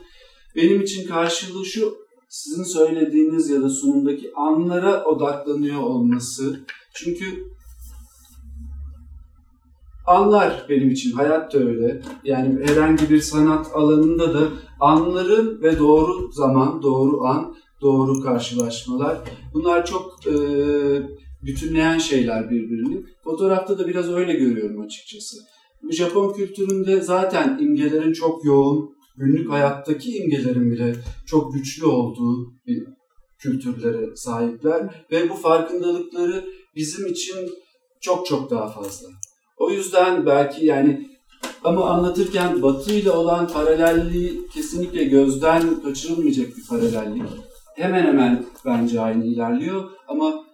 benim 0.56 0.82
için 0.82 1.08
karşılığı 1.08 1.66
şu 1.66 1.98
sizin 2.30 2.64
söylediğiniz 2.64 3.50
ya 3.50 3.62
da 3.62 3.70
sunumdaki 3.70 4.32
anlara 4.36 5.04
odaklanıyor 5.04 5.82
olması. 5.82 6.60
Çünkü 6.94 7.26
anlar 10.08 10.66
benim 10.70 10.90
için 10.90 11.12
hayat 11.12 11.54
da 11.54 11.58
öyle. 11.58 12.02
Yani 12.24 12.60
herhangi 12.66 13.10
bir 13.10 13.22
sanat 13.22 13.68
alanında 13.74 14.34
da 14.34 14.48
anların 14.80 15.62
ve 15.62 15.80
doğru 15.80 16.32
zaman, 16.32 16.82
doğru 16.82 17.24
an, 17.24 17.56
doğru 17.82 18.22
karşılaşmalar. 18.22 19.18
Bunlar 19.54 19.86
çok 19.86 20.28
e, 20.28 20.34
bütünleyen 21.44 21.98
şeyler 21.98 22.50
birbirini. 22.50 23.04
Fotoğrafta 23.24 23.80
da 23.80 23.88
biraz 23.88 24.10
öyle 24.10 24.34
görüyorum 24.34 24.82
açıkçası. 24.82 25.38
Bu 25.84 25.92
Japon 25.92 26.34
kültüründe 26.34 27.02
zaten 27.02 27.58
imgelerin 27.62 28.14
çok 28.14 28.46
yoğun, 28.46 28.96
günlük 29.18 29.52
hayattaki 29.52 30.18
imgelerin 30.18 30.72
bile 30.72 30.96
çok 31.26 31.54
güçlü 31.54 31.86
olduğu 31.86 32.54
bir 32.68 32.84
kültürlere 33.40 34.16
sahipler 34.16 35.06
ve 35.12 35.30
bu 35.30 35.34
farkındalıkları 35.34 36.46
bizim 36.76 37.08
için 37.08 37.50
çok 38.02 38.26
çok 38.26 38.52
daha 38.52 38.68
fazla. 38.68 39.08
O 39.58 39.70
yüzden 39.70 40.26
belki 40.26 40.66
yani 40.66 41.08
ama 41.64 41.90
anlatırken 41.90 42.62
Batı 42.62 42.94
ile 42.94 43.12
olan 43.12 43.48
paralelliği 43.48 44.48
kesinlikle 44.48 45.04
gözden 45.04 45.82
kaçırılmayacak 45.82 46.48
bir 46.58 46.68
paralellik. 46.70 47.24
Hemen 47.76 48.04
hemen 48.04 48.46
bence 48.66 49.02
aynı 49.02 49.26
ilerliyor 49.26 49.90
ama 50.08 50.46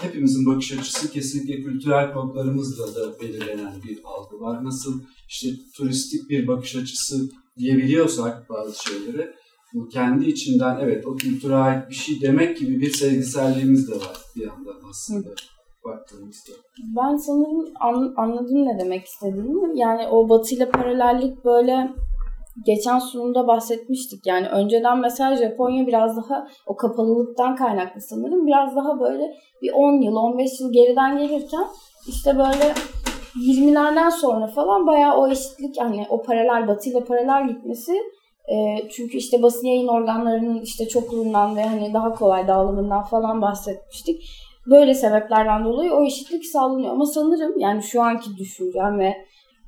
hepimizin 0.00 0.46
bakış 0.46 0.72
açısı 0.72 1.10
kesinlikle 1.10 1.62
kültürel 1.62 2.12
kodlarımızla 2.12 2.94
da 2.94 3.20
belirlenen 3.20 3.82
bir 3.84 3.98
algı 4.04 4.40
var. 4.40 4.64
Nasıl 4.64 5.00
işte 5.28 5.48
turistik 5.76 6.30
bir 6.30 6.46
bakış 6.46 6.76
açısı 6.76 7.30
diyebiliyorsak 7.58 8.50
bazı 8.50 8.84
şeyleri 8.84 9.30
bu 9.74 9.88
kendi 9.88 10.28
içinden 10.28 10.78
evet 10.80 11.06
o 11.06 11.16
kültüre 11.16 11.54
ait 11.54 11.90
bir 11.90 11.94
şey 11.94 12.20
demek 12.20 12.58
gibi 12.58 12.80
bir 12.80 12.90
sevgiselliğimiz 12.90 13.90
de 13.90 13.94
var 13.94 14.16
bir 14.36 14.42
yandan 14.42 14.76
aslında. 14.90 15.28
Baktığımızda. 15.84 16.52
Ben 16.96 17.16
sanırım 17.16 17.72
an, 17.80 18.14
anladım 18.16 18.64
ne 18.64 18.78
demek 18.84 19.04
istediğini. 19.04 19.80
Yani 19.80 20.08
o 20.08 20.28
Batı 20.28 20.54
ile 20.54 20.70
paralellik 20.70 21.44
böyle 21.44 21.94
geçen 22.64 22.98
sunumda 22.98 23.46
bahsetmiştik. 23.46 24.26
Yani 24.26 24.48
önceden 24.48 24.98
mesela 24.98 25.36
Japonya 25.36 25.86
biraz 25.86 26.16
daha 26.16 26.46
o 26.66 26.76
kapalılıktan 26.76 27.56
kaynaklı 27.56 28.00
sanırım. 28.00 28.46
Biraz 28.46 28.76
daha 28.76 29.00
böyle 29.00 29.36
bir 29.62 29.72
10 29.72 30.00
yıl, 30.02 30.16
15 30.16 30.60
yıl 30.60 30.72
geriden 30.72 31.18
gelirken 31.18 31.66
işte 32.08 32.38
böyle 32.38 32.74
20'lerden 33.36 34.08
sonra 34.08 34.46
falan 34.46 34.86
bayağı 34.86 35.16
o 35.16 35.28
eşitlik 35.28 35.80
hani 35.80 36.06
o 36.10 36.22
paralel 36.22 36.68
batı 36.68 36.90
ile 36.90 37.04
paralel 37.04 37.48
gitmesi 37.48 37.92
e, 38.48 38.88
çünkü 38.88 39.16
işte 39.16 39.42
basın 39.42 39.66
yayın 39.66 39.88
organlarının 39.88 40.60
işte 40.60 40.88
çokluğundan 40.88 41.56
ve 41.56 41.62
hani 41.62 41.94
daha 41.94 42.14
kolay 42.14 42.48
dağılımından 42.48 43.02
falan 43.02 43.42
bahsetmiştik. 43.42 44.22
Böyle 44.66 44.94
sebeplerden 44.94 45.64
dolayı 45.64 45.92
o 45.92 46.04
eşitlik 46.04 46.46
sağlanıyor. 46.46 46.92
Ama 46.92 47.06
sanırım 47.06 47.58
yani 47.58 47.82
şu 47.82 48.02
anki 48.02 48.36
düşüncem 48.36 48.98
ve 48.98 49.14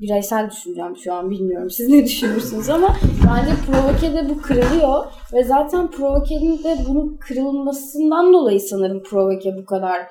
bireysel 0.01 0.51
düşüncem 0.51 0.97
şu 0.97 1.15
an 1.15 1.31
bilmiyorum 1.31 1.71
siz 1.71 1.89
ne 1.89 2.05
düşünürsünüz 2.05 2.69
ama 2.69 2.97
bence 3.27 3.53
provokede 3.67 4.29
bu 4.29 4.43
kırılıyor 4.43 5.05
ve 5.35 5.45
zaten 5.45 5.91
provokenin 5.91 6.65
de 6.65 6.77
bunun 6.89 7.17
kırılmasından 7.17 8.33
dolayı 8.33 8.61
sanırım 8.61 9.03
provoke 9.03 9.57
bu 9.59 9.65
kadar 9.65 10.07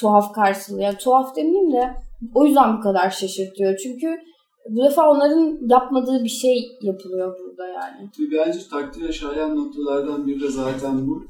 tuhaf 0.00 0.32
karşılıyor. 0.32 0.84
Yani 0.84 0.98
tuhaf 0.98 1.36
demeyeyim 1.36 1.72
de 1.72 1.94
o 2.34 2.46
yüzden 2.46 2.78
bu 2.78 2.80
kadar 2.80 3.10
şaşırtıyor. 3.10 3.76
Çünkü 3.76 4.06
bu 4.70 4.84
defa 4.84 5.10
onların 5.10 5.58
yapmadığı 5.68 6.24
bir 6.24 6.28
şey 6.28 6.78
yapılıyor 6.82 7.38
burada 7.38 7.68
yani. 7.68 8.10
Bence 8.32 8.58
takdir 8.70 9.12
şayan 9.12 9.56
noktalardan 9.56 10.26
biri 10.26 10.40
de 10.40 10.48
zaten 10.48 11.06
bu. 11.06 11.24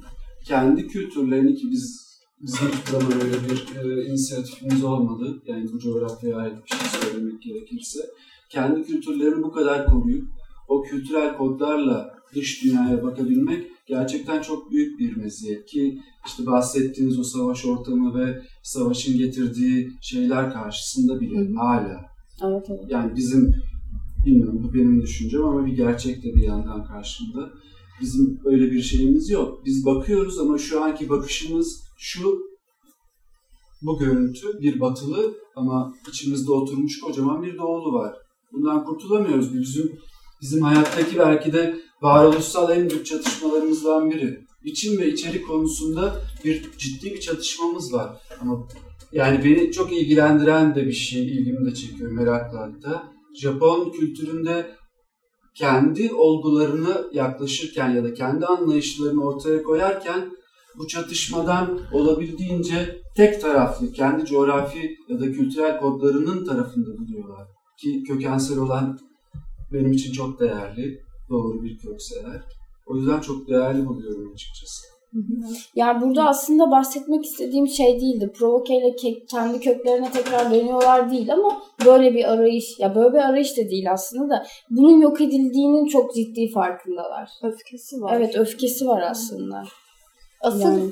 Kendi 0.49 0.87
kültürlerini 0.87 1.55
ki 1.55 1.67
biz 1.71 2.14
bizim 2.41 2.69
zaman 2.91 3.13
öyle 3.13 3.37
bir 3.49 3.77
e, 3.77 4.05
inisiyatifimiz 4.05 4.85
olmadı. 4.85 5.43
Yani 5.47 5.73
bu 5.73 5.79
coğrafyaya 5.79 6.37
ait 6.37 6.55
bir 6.65 6.77
şey 6.77 7.01
söylemek 7.01 7.43
gerekirse. 7.43 7.99
Kendi 8.51 8.83
kültürlerini 8.83 9.43
bu 9.43 9.53
kadar 9.53 9.87
koruyup 9.87 10.29
o 10.69 10.83
kültürel 10.83 11.37
kodlarla 11.37 12.15
dış 12.35 12.65
dünyaya 12.65 13.03
bakabilmek 13.03 13.67
gerçekten 13.87 14.43
çok 14.43 14.71
büyük 14.71 14.99
bir 15.01 15.17
meziyet 15.17 15.67
ki 15.67 16.01
işte 16.27 16.47
bahsettiğiniz 16.47 17.19
o 17.19 17.25
savaş 17.25 17.65
ortamı 17.65 18.19
ve 18.19 18.43
savaşın 18.63 19.19
getirdiği 19.19 19.91
şeyler 20.03 20.53
karşısında 20.53 21.21
bile 21.21 21.39
Hı-hı. 21.39 21.55
hala. 21.55 22.01
Evet, 22.45 22.67
evet. 22.69 22.85
Yani 22.89 23.17
bizim 23.17 23.55
bilmiyorum 24.27 24.61
bu 24.65 24.75
benim 24.75 25.03
düşüncem 25.03 25.45
ama 25.45 25.67
bir 25.67 25.73
gerçek 25.73 26.25
de 26.25 26.35
bir 26.35 26.43
yandan 26.43 26.85
karşımda. 26.85 27.51
Bizim 28.01 28.41
öyle 28.45 28.71
bir 28.71 28.83
şeyimiz 28.83 29.31
yok. 29.31 29.63
Biz 29.65 29.87
bakıyoruz 29.87 30.39
ama 30.39 30.59
şu 30.59 30.85
anki 30.85 31.09
bakışımız 31.09 31.84
şu 31.97 32.39
bu 33.83 33.99
görüntü 33.99 34.61
bir 34.61 34.81
batılı 34.81 35.35
ama 35.57 35.95
içimizde 36.09 36.53
oturmuş 36.53 37.01
kocaman 37.01 37.43
bir 37.43 37.59
doğulu 37.59 37.93
var. 37.93 38.15
Bundan 38.53 38.85
kurtulamıyoruz. 38.85 39.55
Bizim 39.55 39.99
bizim 40.43 40.63
hayattaki 40.63 41.19
belki 41.19 41.53
de 41.53 41.81
varoluşsal 42.03 42.71
en 42.71 42.91
büyük 42.91 43.07
çatışmalarımızdan 43.07 44.11
biri. 44.11 44.45
İçim 44.65 44.99
ve 44.99 45.09
içerik 45.09 45.49
konusunda 45.49 46.21
bir 46.45 46.71
ciddi 46.79 47.15
bir 47.15 47.21
çatışmamız 47.21 47.93
var. 47.93 48.21
Ama 48.41 48.69
yani 49.13 49.45
beni 49.45 49.73
çok 49.73 49.93
ilgilendiren 49.93 50.75
de 50.75 50.87
bir 50.87 50.93
şey, 50.93 51.27
ilgimi 51.27 51.71
de 51.71 51.75
çekiyor 51.75 52.11
merakla 52.11 52.61
hatta. 52.61 53.13
Japon 53.35 53.91
kültüründe 53.91 54.77
kendi 55.55 56.15
olgularını 56.15 57.11
yaklaşırken 57.13 57.91
ya 57.91 58.05
da 58.05 58.15
kendi 58.15 58.47
anlayışlarını 58.47 59.25
ortaya 59.25 59.63
koyarken 59.63 60.31
bu 60.79 60.87
çatışmadan 60.87 61.81
olabildiğince 61.93 62.97
tek 63.17 63.41
taraflı, 63.41 63.93
kendi 63.93 64.25
coğrafi 64.25 64.97
ya 65.09 65.21
da 65.21 65.33
kültürel 65.33 65.81
kodlarının 65.81 66.45
tarafında 66.45 66.99
buluyorlar. 66.99 67.49
Ki 67.81 68.03
kökensel 68.03 68.59
olan 68.59 68.99
benim 69.73 69.93
için 69.93 70.13
çok 70.13 70.41
değerli, 70.41 71.01
doğru 71.31 71.63
bir 71.63 71.79
kökse 71.79 72.15
eğer. 72.27 72.43
O 72.87 72.97
yüzden 72.97 73.21
çok 73.21 73.49
değerli 73.49 73.87
buluyorum 73.87 74.33
açıkçası. 74.33 74.95
Yani 75.75 76.03
burada 76.03 76.29
aslında 76.29 76.71
bahsetmek 76.71 77.25
istediğim 77.25 77.69
şey 77.69 78.01
değildi. 78.01 78.33
Provoke 78.39 78.75
ile 78.77 78.97
kendi 79.31 79.61
köklerine 79.61 80.11
tekrar 80.11 80.51
dönüyorlar 80.51 81.11
değil 81.11 81.33
ama 81.33 81.63
böyle 81.87 82.15
bir 82.15 82.33
arayış, 82.33 82.79
ya 82.79 82.95
böyle 82.95 83.13
bir 83.13 83.19
arayış 83.19 83.57
da 83.57 83.71
değil 83.71 83.93
aslında 83.93 84.31
da 84.31 84.47
bunun 84.71 85.01
yok 85.01 85.21
edildiğinin 85.21 85.87
çok 85.87 86.15
ciddi 86.15 86.51
farkındalar. 86.55 87.31
Öfkesi 87.43 88.01
var. 88.01 88.17
Evet 88.17 88.37
öfkesi 88.37 88.87
var 88.87 89.03
aslında. 89.03 89.65
Asıl 90.45 90.61
yani. 90.61 90.91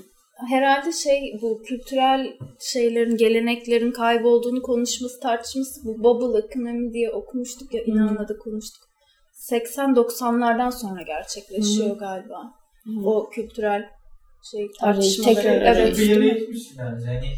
herhalde 0.49 0.93
şey 0.93 1.39
bu 1.43 1.63
kültürel 1.63 2.37
şeylerin, 2.61 3.17
geleneklerin 3.17 3.93
kaybolduğunu 3.93 4.63
konuşması, 4.63 5.21
tartışması 5.21 5.81
bu 5.85 6.05
bubble 6.05 6.47
ekonomi 6.47 6.93
diye 6.93 7.11
okumuştuk 7.11 7.75
ya 7.75 7.83
İnan'la 7.83 8.29
da 8.29 8.39
konuştuk. 8.39 8.83
80-90'lardan 9.51 10.71
sonra 10.73 11.03
gerçekleşiyor 11.03 11.95
Hı. 11.95 11.99
galiba. 11.99 12.55
Hı. 12.85 13.09
O 13.09 13.31
kültürel 13.31 13.89
şey 14.51 14.71
tartışmaları. 14.81 15.35
tekrar 15.35 15.77
Evet. 15.77 15.99
bir 15.99 16.09
yere 16.09 16.39
gitmiş 16.39 16.63
bence. 16.79 17.07
Hani 17.07 17.33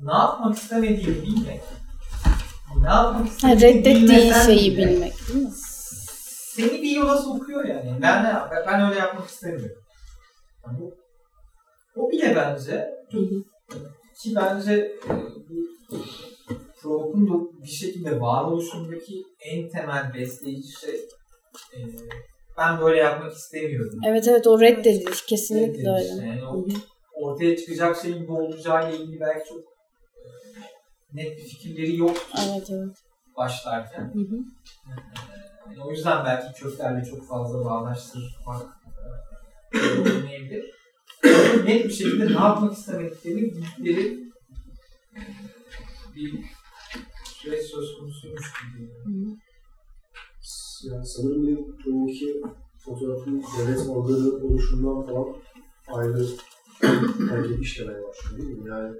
ne 0.00 0.12
yapmak 0.12 0.56
istemediğini 0.56 1.22
bilmek. 1.22 1.60
Ne 2.82 2.88
yapmak 2.88 3.28
istediğini 3.28 3.60
reddettiğin 3.60 4.02
bilmesen 4.02 4.44
şeyi 4.46 4.76
bile 4.76 4.90
bilmek 4.90 5.12
değil 5.28 5.44
mi? 5.44 5.50
Seni 6.54 6.82
bir 6.82 6.90
yola 6.90 7.18
sokuyor 7.18 7.64
yani. 7.64 7.98
Ben 8.02 8.24
ben 8.66 8.88
öyle 8.88 8.98
yapmak 8.98 9.28
istemiyorum. 9.28 9.76
Yani 10.66 10.78
bu, 10.80 10.94
o 11.96 12.10
bile 12.10 12.36
bence 12.36 12.90
ki 14.22 14.34
bence 14.36 14.72
e, 14.74 15.08
bu 15.48 15.70
Prok'un 16.82 17.28
da 17.28 17.62
bir 17.62 17.68
şekilde 17.68 18.20
varoluşundaki 18.20 19.22
en 19.40 19.68
temel 19.68 20.14
besleyici 20.14 20.72
şey 20.80 20.94
e, 21.74 21.78
ben 22.58 22.80
böyle 22.80 23.00
yapmak 23.00 23.32
istemiyorum. 23.32 24.00
Evet 24.06 24.28
evet 24.28 24.46
o 24.46 24.60
reddedilir. 24.60 25.24
Kesinlikle 25.28 25.82
Reddediş. 25.92 26.10
öyle. 26.12 26.26
Yani 26.26 26.44
o 26.46 26.66
ortaya 27.14 27.56
çıkacak 27.56 27.96
şeyin 27.96 28.26
ne 28.26 28.32
olacağıyla 28.32 28.90
ilgili 28.98 29.20
belki 29.20 29.48
çok 29.48 29.58
e, 29.58 29.66
net 31.12 31.36
bir 31.38 31.42
fikirleri 31.42 31.96
yok 31.96 32.16
Evet 32.48 32.70
evet. 32.70 32.96
başlarken. 33.36 34.12
Hı 34.14 34.18
hı. 34.18 34.36
Yani 35.66 35.84
o 35.84 35.90
yüzden 35.90 36.24
belki 36.24 36.60
köklerle 36.62 37.04
çok 37.04 37.28
fazla 37.28 37.64
bağdaştırmak 37.64 38.62
e, 39.74 39.78
olmayabilir. 41.24 41.66
Net 41.66 41.84
bir 41.84 41.90
şekilde 41.90 42.26
ne 42.26 42.32
yapmak 42.32 42.72
istemediklerini 42.72 43.42
bildikleri 43.42 44.30
bir 46.16 46.44
süreç 47.24 47.62
söz 47.62 47.98
konusuymuş 47.98 48.52
gibi. 48.76 48.90
Yani 50.84 51.06
sanırım 51.06 51.46
bir 51.46 52.12
iki 52.12 52.42
fotoğrafın 52.84 53.42
devlet 53.58 53.88
organı 53.88 54.46
oluşundan 54.46 55.06
falan 55.06 55.36
ayrı 55.88 56.26
hareket 57.30 57.60
işlemeye 57.60 58.02
başlıyor 58.02 58.38
değil 58.38 58.58
mi? 58.58 58.68
Yani 58.68 58.96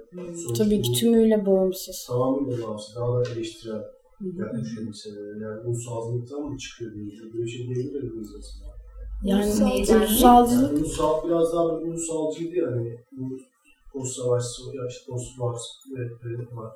Tabii 0.57 0.81
ki 0.81 0.91
tümüyle 0.91 1.45
bağımsız. 1.45 2.05
Tamamıyla 2.07 2.67
bağımsız, 2.67 2.95
daha 2.95 3.13
da 3.13 3.23
hı. 4.29 4.41
yaklaşıyor 4.41 4.87
meselelere. 4.87 5.43
Yani 5.43 5.59
ulusalcılıktan 5.61 6.41
mı 6.41 6.57
çıkıyor 6.57 6.93
diye 6.93 7.05
böyle 7.33 7.43
bir 7.43 7.47
şey 7.47 7.67
diyebilir 7.67 8.03
miyiz 8.03 8.35
aslında? 8.39 8.80
Yani 9.23 9.45
Ulusalcılık. 9.45 10.09
ulusalcılık 10.09 10.71
Yani 10.71 10.79
ulusal, 10.79 11.27
biraz 11.27 11.53
daha 11.53 11.73
böyle 11.73 11.91
ulusalcıydı 11.91 12.55
yani 12.55 12.97
bu 13.11 13.37
post 13.93 14.15
savaş, 14.15 14.43
ya 14.73 14.87
işte 14.89 15.11
post 15.11 15.37
Marx 15.37 15.61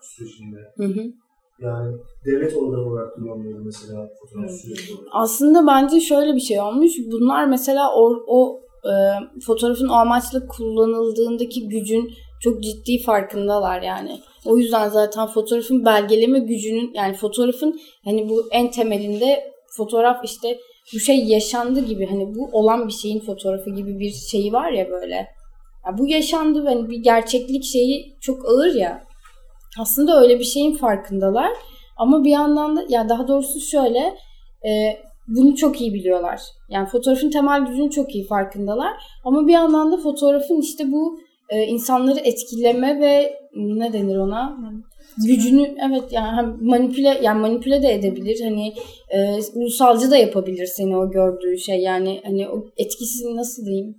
sürecinde. 0.02 0.58
Hı 0.78 0.84
hı. 0.84 1.14
Yani 1.60 1.98
devlet 2.26 2.58
organı 2.58 2.90
olarak 2.90 3.16
kullanılıyor 3.16 3.60
mesela 3.60 4.10
fotoğraf 4.22 4.52
süreci 4.52 4.94
olarak. 4.94 5.08
Aslında 5.12 5.68
bence 5.68 6.00
şöyle 6.00 6.36
bir 6.36 6.40
şey 6.40 6.62
olmuş. 6.62 6.92
Bunlar 7.12 7.46
mesela 7.46 7.96
o, 7.96 8.24
o 8.28 8.62
e, 8.84 8.94
fotoğrafın 9.46 9.88
o 9.88 9.94
amaçla 9.94 10.48
kullanıldığındaki 10.48 11.70
gücün 11.70 12.14
çok 12.42 12.64
ciddi 12.64 13.04
farkındalar 13.04 13.82
yani. 13.82 14.22
O 14.46 14.58
yüzden 14.58 14.90
zaten 14.90 15.28
fotoğrafın 15.28 15.86
belgeleme 15.86 16.40
gücünün 16.40 16.92
yani 16.94 17.16
fotoğrafın 17.16 17.80
hani 18.06 18.30
bu 18.30 18.44
en 18.52 18.72
temelinde 18.72 19.54
fotoğraf 19.78 20.26
işte 20.26 20.60
bu 20.94 21.00
şey 21.00 21.26
yaşandı 21.26 21.80
gibi 21.80 22.06
hani 22.06 22.36
bu 22.36 22.50
olan 22.52 22.88
bir 22.88 22.94
şeyin 22.94 23.20
fotoğrafı 23.20 23.70
gibi 23.70 24.00
bir 24.00 24.12
şeyi 24.12 24.54
var 24.54 24.72
ya 24.72 24.90
böyle. 24.90 25.16
Ya 25.86 25.98
bu 25.98 26.08
yaşandı 26.08 26.66
hani 26.66 26.90
bir 26.90 26.98
gerçeklik 26.98 27.64
şeyi 27.64 28.16
çok 28.22 28.50
ağır 28.50 28.76
ya. 28.76 29.04
Aslında 29.80 30.22
öyle 30.22 30.40
bir 30.40 30.44
şeyin 30.44 30.76
farkındalar. 30.76 31.52
Ama 31.98 32.24
bir 32.24 32.32
yandan 32.32 32.76
da 32.76 32.86
ya 32.90 33.10
daha 33.10 33.28
doğrusu 33.28 33.60
şöyle 33.60 34.16
e, 34.68 34.98
bunu 35.28 35.56
çok 35.56 35.82
iyi 35.82 35.94
biliyorlar. 35.94 36.42
Yani 36.70 36.88
fotoğrafın 36.88 37.30
temel 37.30 37.66
gücünün 37.66 37.90
çok 37.90 38.16
iyi 38.16 38.28
farkındalar. 38.28 38.94
Ama 39.26 39.48
bir 39.48 39.54
yandan 39.54 39.92
da 39.92 39.98
fotoğrafın 39.98 40.62
işte 40.62 40.92
bu 40.92 41.20
e, 41.50 41.64
insanları 41.64 42.20
etkileme 42.20 43.00
ve 43.00 43.40
ne 43.56 43.94
denir 43.94 44.18
ona? 44.18 44.58
Gücünü 45.24 45.76
evet 45.90 46.04
yani 46.12 46.36
hem 46.36 46.58
manipüle 46.62 47.20
yani 47.24 47.42
manipüle 47.42 47.84
de 47.84 47.94
edebilir. 47.94 48.42
Hani 48.44 48.74
e, 49.10 49.40
ulusalcı 49.56 50.12
da 50.12 50.18
yapabilir 50.18 50.66
seni 50.66 50.98
o 50.98 51.12
gördüğü 51.12 51.58
şey. 51.58 51.80
Yani 51.80 52.22
hani 52.26 52.50
o 52.50 52.66
etkisini 52.78 53.36
nasıl 53.36 53.66
diyeyim? 53.66 53.96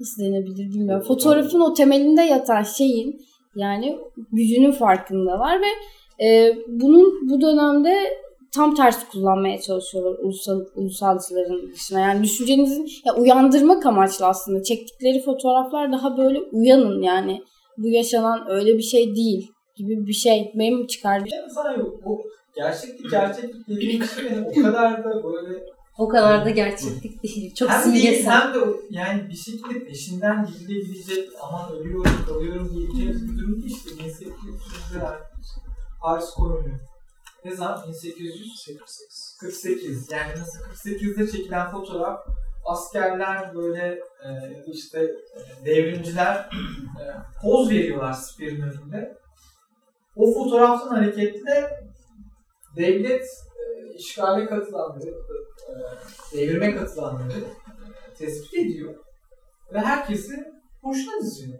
Nasıl 0.00 0.22
denebilir 0.22 0.74
bilmiyorum. 0.74 1.04
Fotoğrafın 1.06 1.60
o 1.60 1.74
temelinde 1.74 2.22
yatan 2.22 2.62
şeyin 2.62 3.20
yani 3.56 3.98
gücünün 4.32 4.72
farkındalar 4.72 5.60
ve 5.60 5.66
e, 6.26 6.56
bunun 6.68 7.30
bu 7.30 7.40
dönemde 7.40 7.94
tam 8.54 8.74
tersi 8.74 9.08
kullanmaya 9.08 9.60
çalışıyorlar 9.60 10.18
ulusal, 10.18 10.60
ulusalcıların 10.76 11.72
dışına. 11.72 12.00
Yani 12.00 12.22
düşüncenizin 12.22 12.86
ya 13.04 13.14
uyandırmak 13.14 13.86
amaçlı 13.86 14.26
aslında. 14.26 14.62
Çektikleri 14.62 15.22
fotoğraflar 15.22 15.92
daha 15.92 16.16
böyle 16.16 16.38
uyanın 16.40 17.02
yani. 17.02 17.42
Bu 17.78 17.88
yaşanan 17.88 18.50
öyle 18.50 18.78
bir 18.78 18.82
şey 18.82 19.16
değil 19.16 19.53
gibi 19.76 20.06
bir 20.06 20.12
şey. 20.12 20.52
Benim 20.54 20.86
çıkardığım 20.86 21.26
Yani 21.32 21.50
sana 21.50 21.76
o 22.04 22.22
gerçeklik 22.56 23.10
gerçeklik 23.10 23.68
dediğim 23.68 24.04
şey 24.04 24.24
yani 24.24 24.46
o 24.46 24.62
kadar 24.62 25.04
da 25.04 25.24
böyle 25.24 25.64
O 25.98 26.08
kadar 26.08 26.44
da 26.44 26.50
gerçeklik 26.50 27.22
değil. 27.22 27.54
Çok 27.54 27.70
hem 27.70 27.92
değil 27.92 28.04
simgesel. 28.04 28.32
hem 28.32 28.54
de 28.54 28.58
yani 28.90 29.28
bir 29.28 29.36
şekilde 29.36 29.84
peşinden 29.84 30.46
gidilebilecek 30.46 31.28
aman 31.42 31.72
ölüyorum 31.72 32.24
kalıyorum 32.26 32.70
diyeceğimiz 32.74 33.32
bir 33.32 33.38
durum 33.38 33.62
değil 33.62 33.76
işte 33.76 33.90
1800'de 33.90 35.06
Ars 36.02 36.30
Komünü 36.30 36.80
ne 37.44 37.54
zaman 37.56 37.84
1848 37.88 40.10
yani 40.12 40.32
nasıl 40.40 40.58
48'de 40.88 41.30
çekilen 41.32 41.70
fotoğraf 41.70 42.20
askerler 42.64 43.54
böyle 43.54 44.00
e, 44.24 44.28
işte 44.66 45.00
e, 45.00 45.10
devrimciler 45.66 46.36
e, 46.36 46.48
poz 47.42 47.70
veriyorlar 47.70 48.12
spirin 48.12 48.60
önünde. 48.60 49.16
O 50.16 50.34
fotoğraftan 50.34 50.88
hareketle 50.88 51.70
devlet 52.76 53.22
e, 53.22 53.94
işgale 53.98 54.46
katılanları, 54.46 55.10
e, 55.68 56.38
devrime 56.38 56.76
katılanları 56.76 57.44
tespit 58.18 58.54
ediyor 58.54 58.94
ve 59.72 59.78
herkesi 59.78 60.44
hoşuna 60.82 61.20
diziyor. 61.20 61.58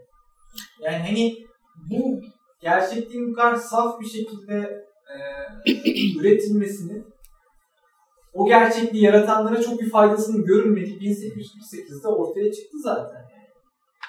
Yani 0.81 0.99
hani 0.99 1.37
bu 1.91 2.21
gerçekliğin 2.61 3.31
bu 3.31 3.35
kadar 3.35 3.55
saf 3.55 4.01
bir 4.01 4.07
şekilde 4.07 4.87
e, 5.65 5.73
üretilmesinin 6.21 7.15
o 8.35 8.47
gerçekliği 8.47 9.05
yaratanlara 9.05 9.63
çok 9.63 9.81
bir 9.81 9.91
faydasının 9.91 10.45
görülmediği 10.45 10.99
1848'de 10.99 12.09
ortaya 12.09 12.53
çıktı 12.53 12.79
zaten. 12.83 13.25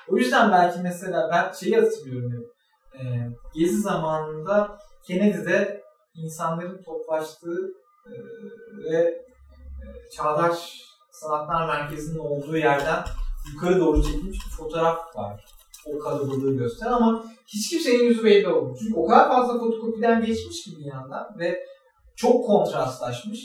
O 0.08 0.18
yüzden 0.18 0.52
belki 0.52 0.80
mesela 0.84 1.30
ben 1.32 1.52
şeyi 1.52 1.76
hatırlıyorum. 1.76 2.55
E, 3.00 3.04
Gezi 3.56 3.82
zamanında 3.82 4.78
Kennedy'de 5.08 5.84
insanların 6.16 6.84
toplaştığı 6.84 7.74
e, 8.06 8.14
ve 8.84 8.98
e, 8.98 10.10
Çağdaş 10.18 10.82
Sanatlar 11.12 11.68
Merkezi'nin 11.68 12.20
olduğu 12.20 12.58
yerden 12.58 13.04
yukarı 13.54 13.80
doğru 13.80 14.04
çekilmiş 14.04 14.40
bir 14.46 14.52
fotoğraf 14.58 15.16
var. 15.16 15.46
O 15.86 16.00
kalabalığı 16.00 16.58
gösteren 16.58 16.92
ama 16.92 17.26
hiç 17.48 17.70
kimsenin 17.70 18.04
yüzü 18.04 18.24
belli 18.24 18.48
olmuyor. 18.48 18.78
Çünkü 18.80 19.00
o 19.00 19.08
kadar 19.08 19.28
fazla 19.28 19.60
fotokopiden 19.60 20.26
geçmiş 20.26 20.64
ki 20.64 20.72
bir 20.80 20.86
yandan 20.86 21.36
ve 21.40 21.66
çok 22.16 22.46
kontrastlaşmış. 22.46 23.40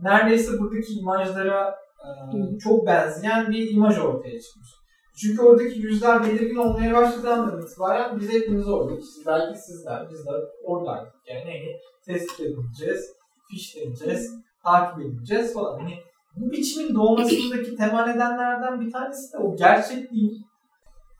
Neredeyse 0.00 0.58
buradaki 0.58 0.92
imajlara 0.92 1.78
e, 2.00 2.58
çok 2.58 2.86
benzeyen 2.86 3.50
bir 3.50 3.70
imaj 3.70 3.98
ortaya 3.98 4.40
çıkmış. 4.40 4.68
Çünkü 5.16 5.42
oradaki 5.42 5.80
yüzler 5.80 6.24
belirgin 6.24 6.56
olmaya 6.56 6.94
başladığından 6.94 7.62
itibaren 7.62 8.20
biz 8.20 8.32
hepimiz 8.32 8.68
oradayız. 8.68 9.20
Belki 9.26 9.58
sizler, 9.58 10.10
biz 10.10 10.26
de 10.26 10.30
oradaydık. 10.64 11.12
Yani 11.28 11.40
hani 11.40 11.80
tespit 12.06 12.40
edileceğiz, 12.40 13.12
fişleneceğiz, 13.50 14.30
takip 14.64 15.00
edileceğiz 15.00 15.54
falan. 15.54 15.80
Hani 15.80 15.94
bu 16.36 16.52
biçimin 16.52 16.94
doğmasındaki 16.94 17.76
temel 17.76 18.06
nedenlerden 18.06 18.80
bir 18.80 18.92
tanesi 18.92 19.32
de 19.32 19.38
o 19.38 19.56
gerçekliğin 19.56 20.46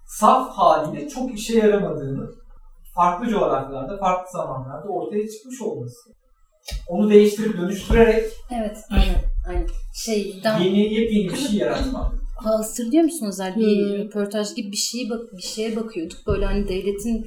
saf 0.07 0.51
haliyle 0.51 1.09
çok 1.09 1.35
işe 1.35 1.59
yaramadığını 1.59 2.31
farklı 2.95 3.29
coğrafyalarda, 3.29 3.99
farklı 3.99 4.39
zamanlarda 4.39 4.89
ortaya 4.89 5.29
çıkmış 5.29 5.63
olması. 5.63 6.11
Onu 6.89 7.11
değiştirip 7.11 7.59
dönüştürerek 7.59 8.25
Evet, 8.51 8.79
aynen. 8.91 9.17
aynen. 9.49 9.67
Şey, 9.95 10.41
tam 10.43 10.63
yeni 10.63 10.95
yepyeni 10.95 11.29
bir 11.29 11.37
şey 11.37 11.59
yaratmak. 11.59 12.24
Hatırlıyor 12.37 13.05
musun 13.05 13.27
Özel? 13.27 13.57
Bir 13.57 13.77
Hmm. 13.77 13.99
röportaj 13.99 14.55
gibi 14.55 14.73
bir 14.73 14.77
şeye 14.77 15.11
bak 15.11 15.37
bir 15.37 15.43
şeye 15.43 15.77
bakıyorduk. 15.77 16.19
Böyle 16.27 16.45
hani 16.45 16.69
devletin 16.69 17.27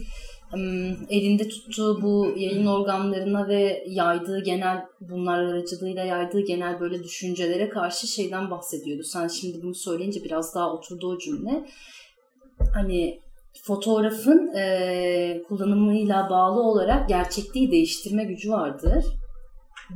elinde 1.10 1.48
tuttuğu 1.48 2.02
bu 2.02 2.34
yayın 2.38 2.66
organlarına 2.66 3.48
ve 3.48 3.84
yaydığı 3.88 4.44
genel 4.44 4.86
bunlar 5.02 5.44
aracılığıyla 5.44 6.06
yaydığı 6.06 6.40
genel 6.42 6.80
böyle 6.80 7.04
düşüncelere 7.04 7.70
karşı 7.70 8.08
şeyden 8.08 8.52
bahsediyordu. 8.52 9.04
Sen 9.04 9.28
şimdi 9.28 9.64
bunu 9.64 9.76
söyleyince 9.76 10.24
biraz 10.24 10.56
daha 10.56 10.74
oturdu 10.74 11.08
o 11.08 11.18
cümle. 11.18 11.66
Hani 12.74 13.20
fotoğrafın 13.64 14.52
eee, 14.56 15.44
kullanımıyla 15.48 16.30
bağlı 16.30 16.62
olarak 16.62 17.10
gerçekliği 17.10 17.72
değiştirme 17.72 18.24
gücü 18.24 18.52
vardır. 18.52 19.06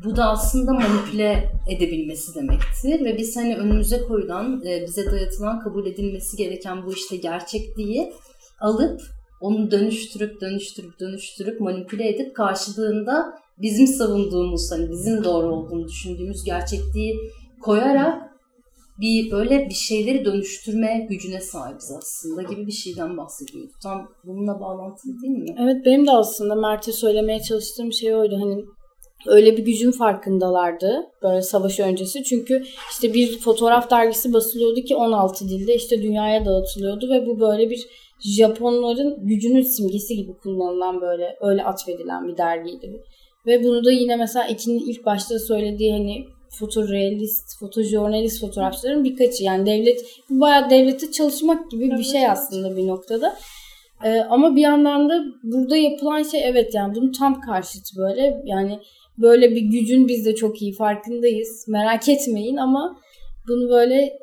Bu 0.06 0.16
da 0.16 0.30
aslında 0.30 0.74
manipüle 0.74 1.52
edebilmesi 1.70 2.36
demektir 2.36 3.06
ve 3.06 3.18
biz 3.18 3.38
hani 3.38 3.58
önümüze 3.58 4.02
koyulan, 4.02 4.62
e, 4.66 4.84
bize 4.88 5.12
dayatılan, 5.12 5.60
kabul 5.60 5.86
edilmesi 5.86 6.38
gereken 6.38 6.86
bu 6.86 6.94
işte 6.94 7.18
gerçekliği 7.18 8.14
alıp 8.60 9.02
onu 9.42 9.72
dönüştürüp 9.72 10.42
dönüştürüp 10.42 11.00
dönüştürüp 11.00 11.62
manipüle 11.62 12.10
edip 12.10 12.36
karşılığında 12.36 13.34
bizim 13.58 13.88
savunduğumuz 13.88 14.72
hani 14.72 14.90
bizim 14.90 15.24
doğru 15.24 15.56
olduğunu 15.56 15.88
düşündüğümüz 15.88 16.44
gerçekliği 16.44 17.16
koyarak 17.62 18.32
bir 19.02 19.32
böyle 19.32 19.70
bir 19.70 19.74
şeyleri 19.74 20.26
dönüştürme 20.26 21.08
gücüne 21.10 21.42
sahibiz 21.42 21.92
aslında 21.98 22.42
gibi 22.42 22.68
bir 22.68 22.72
şeyden 22.72 23.18
bahsediyoruz. 23.18 23.72
Tam 23.84 24.12
bununla 24.24 24.60
bağlantılı 24.60 25.22
değil 25.22 25.38
mi? 25.38 25.56
Evet 25.60 25.86
benim 25.86 26.08
de 26.08 26.12
aslında 26.12 26.56
Mert'e 26.56 26.92
söylemeye 26.92 27.42
çalıştığım 27.42 27.94
şey 27.94 28.16
oydu. 28.16 28.40
Hani 28.42 28.66
öyle 29.28 29.58
bir 29.58 29.66
gücün 29.66 29.92
farkındalardı 29.92 31.08
böyle 31.24 31.42
savaş 31.42 31.80
öncesi. 31.80 32.24
Çünkü 32.24 32.64
işte 32.92 33.14
bir 33.14 33.40
fotoğraf 33.40 33.92
dergisi 33.92 34.34
basılıyordu 34.34 34.82
ki 34.82 34.96
16 34.96 35.50
dilde 35.50 35.76
işte 35.76 36.02
dünyaya 36.02 36.46
dağıtılıyordu 36.46 37.10
ve 37.10 37.26
bu 37.26 37.40
böyle 37.40 37.70
bir 37.70 37.88
Japonların 38.38 39.28
gücünün 39.28 39.62
simgesi 39.62 40.16
gibi 40.16 40.34
kullanılan 40.38 41.02
böyle 41.02 41.38
öyle 41.42 41.64
atfedilen 41.64 42.28
bir 42.28 42.38
dergiydi. 42.38 43.04
Ve 43.46 43.64
bunu 43.64 43.86
da 43.86 43.92
yine 43.92 44.16
mesela 44.16 44.48
ikinin 44.48 44.80
ilk 44.80 45.06
başta 45.06 45.40
söylediği 45.40 45.92
hani 45.92 46.26
fotorealist, 46.60 47.60
fotojurnalist 47.60 48.42
fotoğrafçıların 48.42 49.04
birkaçı. 49.04 49.44
Yani 49.44 49.66
devlet, 49.66 50.06
bu 50.30 50.40
bayağı 50.40 50.70
devlete 50.70 51.12
çalışmak 51.12 51.72
gibi 51.72 51.92
bir 51.92 52.04
şey 52.04 52.28
aslında 52.28 52.78
bir 52.78 52.88
noktada. 52.88 53.36
Ee, 54.04 54.20
ama 54.30 54.56
bir 54.56 54.62
yandan 54.62 55.10
da 55.10 55.24
burada 55.44 55.78
yapılan 55.78 56.24
şey 56.24 56.50
evet 56.50 56.76
yani 56.76 56.96
bunun 56.96 57.12
tam 57.12 57.42
karşıtı 57.42 57.98
böyle. 57.98 58.42
Yani 58.46 58.80
böyle 59.22 59.52
bir 59.52 59.62
gücün 59.62 60.08
biz 60.08 60.26
de 60.26 60.36
çok 60.36 60.62
iyi 60.62 60.74
farkındayız. 60.74 61.66
Merak 61.68 62.10
etmeyin 62.10 62.58
ama 62.58 62.98
bunu 63.48 63.70
böyle 63.70 64.14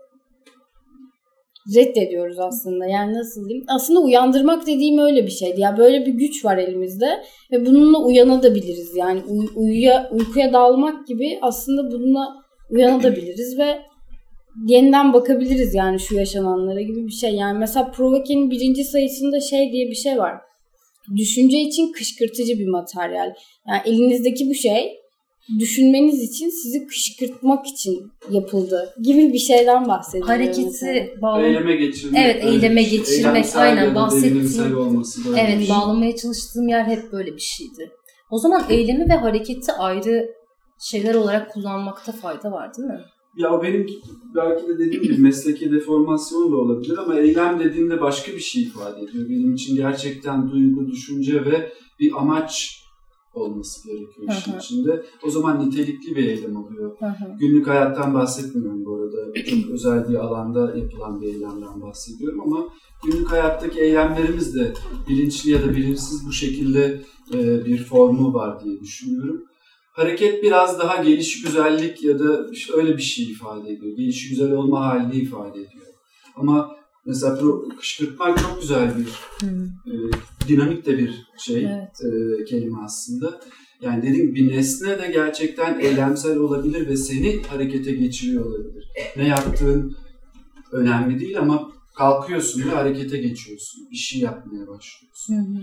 reddediyoruz 1.76 2.38
aslında. 2.38 2.86
Yani 2.86 3.14
nasıl 3.14 3.48
diyeyim? 3.48 3.66
Aslında 3.68 4.00
uyandırmak 4.00 4.66
dediğim 4.66 4.98
öyle 4.98 5.26
bir 5.26 5.30
şeydi. 5.30 5.60
Ya 5.60 5.76
böyle 5.78 6.06
bir 6.06 6.12
güç 6.12 6.44
var 6.44 6.58
elimizde 6.58 7.22
ve 7.52 7.66
bununla 7.66 7.98
uyanabiliriz. 8.04 8.96
Yani 8.96 9.20
uy- 9.28 9.50
uyuya, 9.56 10.10
uykuya 10.12 10.52
dalmak 10.52 11.06
gibi 11.06 11.38
aslında 11.42 11.90
bununla 11.90 12.28
uyanabiliriz 12.70 13.58
ve 13.58 13.78
yeniden 14.66 15.12
bakabiliriz 15.12 15.74
yani 15.74 16.00
şu 16.00 16.14
yaşananlara 16.14 16.80
gibi 16.80 17.06
bir 17.06 17.12
şey. 17.12 17.34
Yani 17.34 17.58
mesela 17.58 17.90
Provoke'nin 17.90 18.50
birinci 18.50 18.84
sayısında 18.84 19.40
şey 19.40 19.72
diye 19.72 19.86
bir 19.90 19.94
şey 19.94 20.18
var. 20.18 20.47
Düşünce 21.16 21.58
için 21.60 21.92
kışkırtıcı 21.92 22.58
bir 22.58 22.66
materyal. 22.68 23.34
Yani 23.68 23.80
elinizdeki 23.84 24.48
bu 24.50 24.54
şey 24.54 24.98
düşünmeniz 25.58 26.22
için 26.22 26.50
sizi 26.50 26.86
kışkırtmak 26.86 27.66
için 27.66 28.12
yapıldı 28.30 28.94
gibi 29.02 29.32
bir 29.32 29.38
şeyden 29.38 29.88
bahsediyor. 29.88 30.28
mesela. 30.28 30.44
Hareketi 30.44 31.14
bağlı. 31.22 31.42
Eyleme 31.46 31.76
geçirmek. 31.76 32.20
Evet, 32.24 32.44
eyleme 32.44 32.84
şey. 32.84 32.98
geçirmek, 32.98 33.26
Eylemsel 33.26 33.62
aynen, 33.62 33.94
bahsettiğim- 33.94 34.34
devrimsel 34.34 34.72
olması 34.72 35.24
böyle 35.24 35.36
bir 35.36 35.42
Evet, 35.42 35.66
şey. 35.66 35.68
bağlamaya 35.76 36.16
çalıştığım 36.16 36.68
yer 36.68 36.84
hep 36.84 37.12
böyle 37.12 37.36
bir 37.36 37.40
şeydi. 37.40 37.90
O 38.30 38.38
zaman 38.38 38.64
eylemi 38.70 39.08
ve 39.08 39.14
hareketi 39.14 39.72
ayrı 39.72 40.34
şeyler 40.80 41.14
olarak 41.14 41.50
kullanmakta 41.50 42.12
fayda 42.12 42.52
var 42.52 42.70
değil 42.76 42.88
mi? 42.88 43.00
Ya 43.36 43.62
benim 43.62 43.86
belki 44.34 44.68
de 44.68 44.78
dediğim 44.78 45.02
gibi 45.02 45.18
mesleki 45.18 45.72
deformasyon 45.72 46.52
da 46.52 46.56
olabilir 46.56 46.98
ama 46.98 47.18
eylem 47.18 47.60
dediğimde 47.60 48.00
başka 48.00 48.32
bir 48.32 48.40
şey 48.40 48.62
ifade 48.62 49.00
ediyor. 49.00 49.28
Benim 49.28 49.54
için 49.54 49.76
gerçekten 49.76 50.50
duygu, 50.50 50.86
düşünce 50.86 51.44
ve 51.44 51.72
bir 52.00 52.12
amaç 52.20 52.78
olması 53.34 53.88
gerekiyor 53.88 54.28
işin 54.30 54.52
hı. 54.52 54.58
içinde. 54.58 55.02
O 55.22 55.30
zaman 55.30 55.66
nitelikli 55.66 56.16
bir 56.16 56.28
eylem 56.28 56.56
oluyor. 56.56 56.96
Hı. 56.98 57.06
Günlük 57.40 57.66
hayattan 57.66 58.14
bahsetmiyorum 58.14 58.84
bu 58.84 58.94
arada. 58.94 59.32
Çok 59.44 59.70
özel 59.70 60.08
bir 60.08 60.14
alanda 60.14 60.76
yapılan 60.76 61.20
bir 61.20 61.26
eylemden 61.26 61.80
bahsediyorum 61.80 62.40
ama 62.40 62.68
günlük 63.04 63.32
hayattaki 63.32 63.80
eylemlerimiz 63.80 64.54
de 64.54 64.72
bilinçli 65.08 65.50
ya 65.50 65.62
da 65.62 65.76
bilinçsiz 65.76 66.26
bu 66.26 66.32
şekilde 66.32 67.02
e, 67.34 67.64
bir 67.64 67.84
formu 67.84 68.34
var 68.34 68.64
diye 68.64 68.80
düşünüyorum. 68.80 69.44
Hareket 69.98 70.42
biraz 70.42 70.78
daha 70.78 71.02
gelişi 71.02 71.42
güzellik 71.42 72.04
ya 72.04 72.18
da 72.18 72.50
işte 72.52 72.72
öyle 72.76 72.96
bir 72.96 73.02
şey 73.02 73.24
ifade 73.24 73.70
ediyor. 73.70 73.96
Gelişi 73.96 74.28
güzel 74.28 74.52
olma 74.52 74.86
halini 74.86 75.16
ifade 75.16 75.60
ediyor. 75.60 75.86
Ama 76.36 76.76
mesela 77.06 77.38
kışkırtmak 77.80 78.38
çok 78.38 78.60
güzel 78.60 78.92
bir 78.98 79.06
e, 79.46 79.92
dinamik 80.48 80.86
de 80.86 80.98
bir 80.98 81.26
şey 81.38 81.64
Evet. 81.64 82.00
e, 82.40 82.44
kelime 82.44 82.78
aslında. 82.84 83.40
Yani 83.80 84.02
dediğim 84.02 84.34
bir 84.34 84.56
nesne 84.56 84.98
de 84.98 85.10
gerçekten 85.12 85.80
eylemsel 85.80 86.36
olabilir 86.36 86.88
ve 86.88 86.96
seni 86.96 87.42
harekete 87.42 87.92
geçiriyor 87.92 88.44
olabilir. 88.44 88.88
Ne 89.16 89.28
yaptığın 89.28 89.96
önemli 90.72 91.20
değil 91.20 91.38
ama 91.38 91.72
kalkıyorsun 91.96 92.60
ve 92.60 92.70
harekete 92.70 93.18
geçiyorsun. 93.18 93.88
Bir 93.90 93.96
şey 93.96 94.20
yapmaya 94.20 94.68
başlıyorsun. 94.68 95.34
Hı 95.34 95.40
hı. 95.40 95.62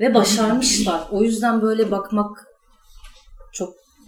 Ve 0.00 0.14
başarmışlar. 0.14 1.02
O 1.10 1.22
yüzden 1.22 1.62
böyle 1.62 1.90
bakmak 1.90 2.47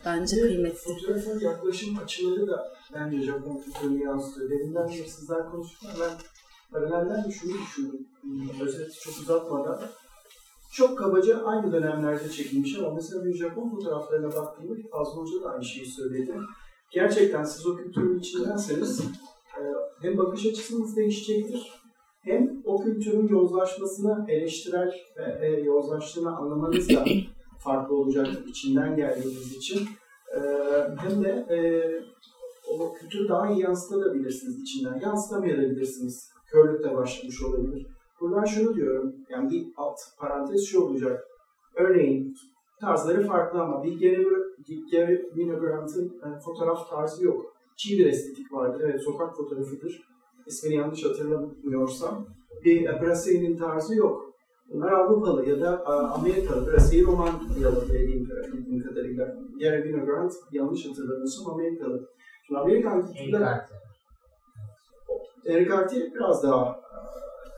bence 0.05 0.41
kıymetli. 0.41 0.79
Fotoğrafın 0.79 1.41
yaklaşım 1.41 1.99
açıları 1.99 2.47
da 2.47 2.73
bence 2.95 3.23
Japon 3.23 3.59
kültürünü 3.59 4.05
yansıtıyor. 4.05 4.51
Deminden 4.51 4.89
beri 4.89 5.09
sizler 5.11 5.51
konuşurken 5.51 5.91
ben 6.01 6.11
paralelden 6.73 7.31
şunu 7.31 7.53
düşündüm. 7.53 8.07
Hmm, 8.21 8.61
Özeti 8.61 9.01
çok 9.01 9.15
uzatmadan. 9.19 9.81
Çok 10.73 10.99
kabaca 10.99 11.45
aynı 11.45 11.73
dönemlerde 11.73 12.29
çekilmiş 12.31 12.79
ama 12.79 12.95
mesela 12.95 13.25
bir 13.25 13.35
Japon 13.35 13.71
fotoğraflarına 13.71 14.37
baktığımda 14.37 14.75
Fazıl 14.93 15.21
Hoca 15.21 15.45
da 15.45 15.51
aynı 15.51 15.65
şeyi 15.65 15.87
söyledi. 15.87 16.35
Gerçekten 16.91 17.45
siz 17.45 17.67
o 17.67 17.77
kültürün 17.77 18.19
içindenseniz 18.19 19.01
e, 19.59 19.63
hem 20.03 20.19
bakış 20.19 20.47
açısınız 20.47 20.97
değişecektir 20.97 21.81
hem 22.21 22.63
o 22.65 22.83
kültürün 22.83 23.29
yozlaşmasını 23.29 24.27
eleştirel 24.29 24.93
ve 25.17 25.47
e, 25.47 25.61
yozlaştığını 25.61 26.37
anlamanız 26.37 26.89
da 26.89 27.05
farklı 27.61 27.95
olacaktır 27.95 28.47
içinden 28.47 28.97
geldiğiniz 28.97 29.57
için. 29.57 29.89
E, 30.37 30.41
hem 30.99 31.25
de 31.25 31.29
e, 31.29 31.59
o 32.79 32.95
kültürü 32.95 33.29
daha 33.29 33.51
iyi 33.51 33.61
yansıtabilirsiniz 33.61 34.61
içinden. 34.61 35.01
Yansıtamayabilirsiniz. 35.01 36.31
Körlükle 36.47 36.97
başlamış 36.97 37.43
olabilir. 37.43 37.87
Buradan 38.21 38.45
şunu 38.45 38.75
diyorum, 38.75 39.15
yani 39.31 39.51
bir 39.51 39.67
alt 39.77 39.99
parantez 40.19 40.65
şu 40.67 40.83
olacak. 40.83 41.25
Örneğin 41.75 42.35
tarzları 42.81 43.27
farklı 43.27 43.61
ama 43.61 43.85
Bill 43.85 44.01
Gary- 44.93 45.29
Winogrand'ın 45.29 46.07
e, 46.09 46.41
fotoğraf 46.41 46.91
tarzı 46.91 47.25
yok. 47.25 47.57
Çiğ 47.77 47.99
bir 47.99 48.07
estetik 48.07 48.53
vardır. 48.53 48.81
Evet 48.85 49.03
sokak 49.05 49.37
fotoğrafıdır. 49.37 50.03
İsmini 50.47 50.75
yanlış 50.75 51.05
hatırlamıyorsam. 51.05 52.27
Bir 52.65 52.87
e, 52.89 53.57
tarzı 53.57 53.95
yok. 53.95 54.30
Bunlar 54.71 54.93
Avrupalı 54.93 55.49
ya 55.49 55.61
da 55.61 55.87
Amerikalı. 55.87 56.67
Brassey 56.67 57.03
Romanyalı 57.03 57.89
dediğim, 57.93 58.29
bildiğim 58.53 58.83
kadarıyla. 58.83 59.37
Gary 59.61 59.83
Winogrand 59.83 60.31
yanlış 60.53 60.87
hatırlamıyorsam 60.87 61.55
Amerikalı. 61.55 62.09
Şimdi 62.47 62.61
Amerikan 62.61 63.07
kültüründe 63.07 63.39
Eric 65.47 65.71
Cartier 65.71 66.15
biraz 66.15 66.43
daha 66.43 66.81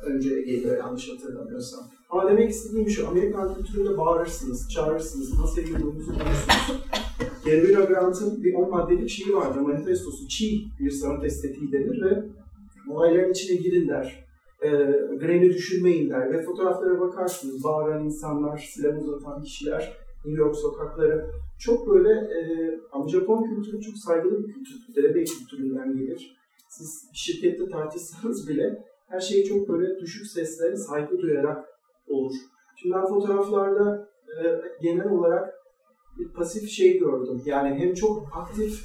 e, 0.05 0.07
önce 0.07 0.43
geliyor 0.43 0.79
yanlış 0.79 1.11
hatırlamıyorsam. 1.11 1.81
Ama 2.11 2.31
demek 2.31 2.51
istediğim 2.51 2.89
şu, 2.89 3.09
Amerikan 3.09 3.55
kültüründe 3.55 3.99
bağırırsınız, 3.99 4.69
çağırırsınız, 4.71 5.41
nasıl 5.41 5.61
yürüdüğünüzü 5.61 6.11
bulursunuz. 6.11 6.85
Gary 7.45 7.67
Winogrand'ın 7.67 8.45
bir 8.45 8.55
10 8.55 8.71
maddelik 8.71 9.11
şeyi 9.11 9.37
vardır, 9.37 9.61
manifestosu, 9.61 10.29
çiğ 10.29 10.65
bir 10.81 10.91
sanat 10.91 11.25
estetiği 11.25 11.73
denir 11.73 12.03
ve 12.03 12.25
olayların 12.91 13.31
içine 13.31 13.57
girin 13.57 13.89
der. 13.89 14.25
E, 14.65 14.69
greni 15.21 15.49
düşünmeyin 15.49 16.11
der 16.11 16.33
ve 16.33 16.43
fotoğraflara 16.43 17.01
bakarsınız, 17.01 17.65
bağıran 17.65 18.05
insanlar, 18.05 18.59
silah 18.59 19.03
uzatan 19.03 19.43
kişiler, 19.43 19.97
New 20.25 20.43
York 20.43 20.57
sokakları 20.57 21.27
çok 21.59 21.89
böyle 21.89 22.11
e, 22.11 22.41
ama 22.93 23.09
Japon 23.09 23.45
kültürü 23.45 23.81
çok 23.81 23.97
saygılı 23.97 24.39
bir 24.39 24.53
kültür, 24.53 24.95
derebey 24.97 25.25
kültüründen 25.25 25.97
gelir. 25.97 26.37
Siz 26.69 27.11
şirkette 27.13 27.71
tartışsanız 27.71 28.49
bile 28.49 28.85
her 29.09 29.21
şey 29.21 29.45
çok 29.45 29.69
böyle 29.69 30.01
düşük 30.01 30.27
sesle 30.27 30.77
saygı 30.77 31.19
duyarak 31.19 31.65
olur. 32.09 32.35
Şimdi 32.77 32.95
ben 32.95 33.07
fotoğraflarda 33.07 34.09
e, 34.29 34.61
genel 34.83 35.11
olarak 35.11 35.55
bir 36.19 36.29
pasif 36.29 36.69
şey 36.69 36.99
gördüm. 36.99 37.43
Yani 37.45 37.79
hem 37.79 37.95
çok 37.95 38.23
aktif 38.37 38.85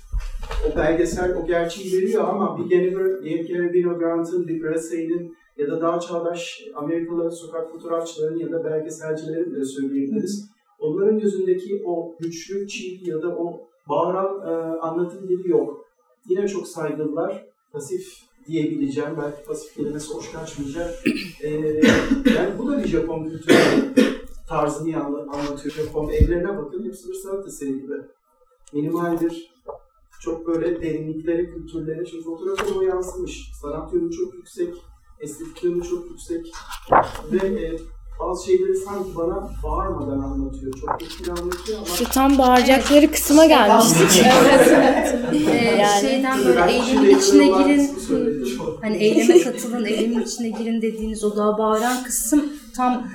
o 0.68 0.78
belgesel 0.78 1.36
o 1.36 1.48
gerçeği 1.48 1.98
veriyor 1.98 2.24
ama 2.24 2.58
bir 2.58 2.70
Gary 2.70 3.74
Winogrand'ın, 3.74 4.48
bir 4.48 4.64
Brassey'nin 4.64 5.37
ya 5.58 5.68
da 5.68 5.82
daha 5.82 6.00
çağdaş 6.00 6.64
Amerikalı 6.76 7.32
sokak 7.32 7.72
fotoğrafçıların 7.72 8.40
ya 8.40 8.52
da 8.52 8.64
belgeselcilerin 8.64 9.56
de 9.56 9.66
söyleyebiliriz. 9.66 10.50
Onların 10.80 11.20
gözündeki 11.20 11.84
o 11.86 12.16
güçlü, 12.20 12.68
çiğ 12.68 13.00
ya 13.04 13.22
da 13.22 13.28
o 13.38 13.62
bağıran 13.90 14.42
e, 14.48 14.80
anlatım 14.80 15.30
dili 15.30 15.50
yok. 15.50 15.86
Yine 16.30 16.48
çok 16.48 16.68
saygılılar, 16.68 17.46
pasif 17.72 18.14
diyebileceğim, 18.48 19.12
belki 19.22 19.44
pasif 19.48 19.76
kelimesi 19.76 20.14
hoş 20.14 20.32
kaçmayacak. 20.32 20.94
E, 21.44 21.50
yani 22.36 22.60
bu 22.60 22.72
da 22.72 22.78
bir 22.78 22.88
Japon 22.88 23.24
kültürü. 23.24 23.54
tarzını 24.50 25.04
anlatıyor. 25.04 25.76
Japon 25.76 26.10
evlerine 26.10 26.58
bakın 26.58 26.86
hepsi 26.86 27.10
bir 27.10 27.14
sanat 27.14 27.48
eseri 27.48 27.82
gibi. 27.82 27.94
Minimaldir. 28.74 29.54
Çok 30.22 30.48
böyle 30.48 30.82
derinlikleri, 30.82 31.54
kültürleri. 31.54 32.08
Şimdi 32.08 32.24
fotoğrafa 32.24 32.80
o 32.80 32.82
yansımış. 32.82 33.52
Sanat 33.62 33.94
yönü 33.94 34.12
çok 34.12 34.34
yüksek. 34.34 34.74
Estetik 35.20 35.64
yönü 35.64 35.84
çok 35.84 36.06
yüksek. 36.10 36.46
Ve 37.32 37.48
e, 37.48 37.78
bazı 38.20 38.46
şeyleri 38.46 38.76
sanki 38.76 39.16
bana 39.16 39.50
bağırmadan 39.64 40.20
anlatıyor. 40.20 40.74
Çok 40.82 41.02
etkili 41.04 41.32
anlatıyor 41.32 41.78
ama 41.78 41.88
İşte 41.88 42.06
tam 42.06 42.38
bağıracakları 42.38 43.12
kısma 43.12 43.46
gelmiştik. 43.46 44.24
Ee, 45.34 45.78
Yani- 45.80 46.02
şeyden 46.02 46.46
böyle 46.46 46.72
eylemin 46.72 47.20
içine 47.20 47.46
girin. 47.48 47.90
Hani 48.82 48.98
eyleme 48.98 49.42
katılın, 49.44 49.86
eylemin 49.86 50.20
içine 50.20 50.50
girin 50.50 50.82
dediğiniz 50.82 51.24
o 51.24 51.38
daha 51.38 51.58
bağıran 51.58 52.04
kısım 52.04 52.46
tam 52.76 53.08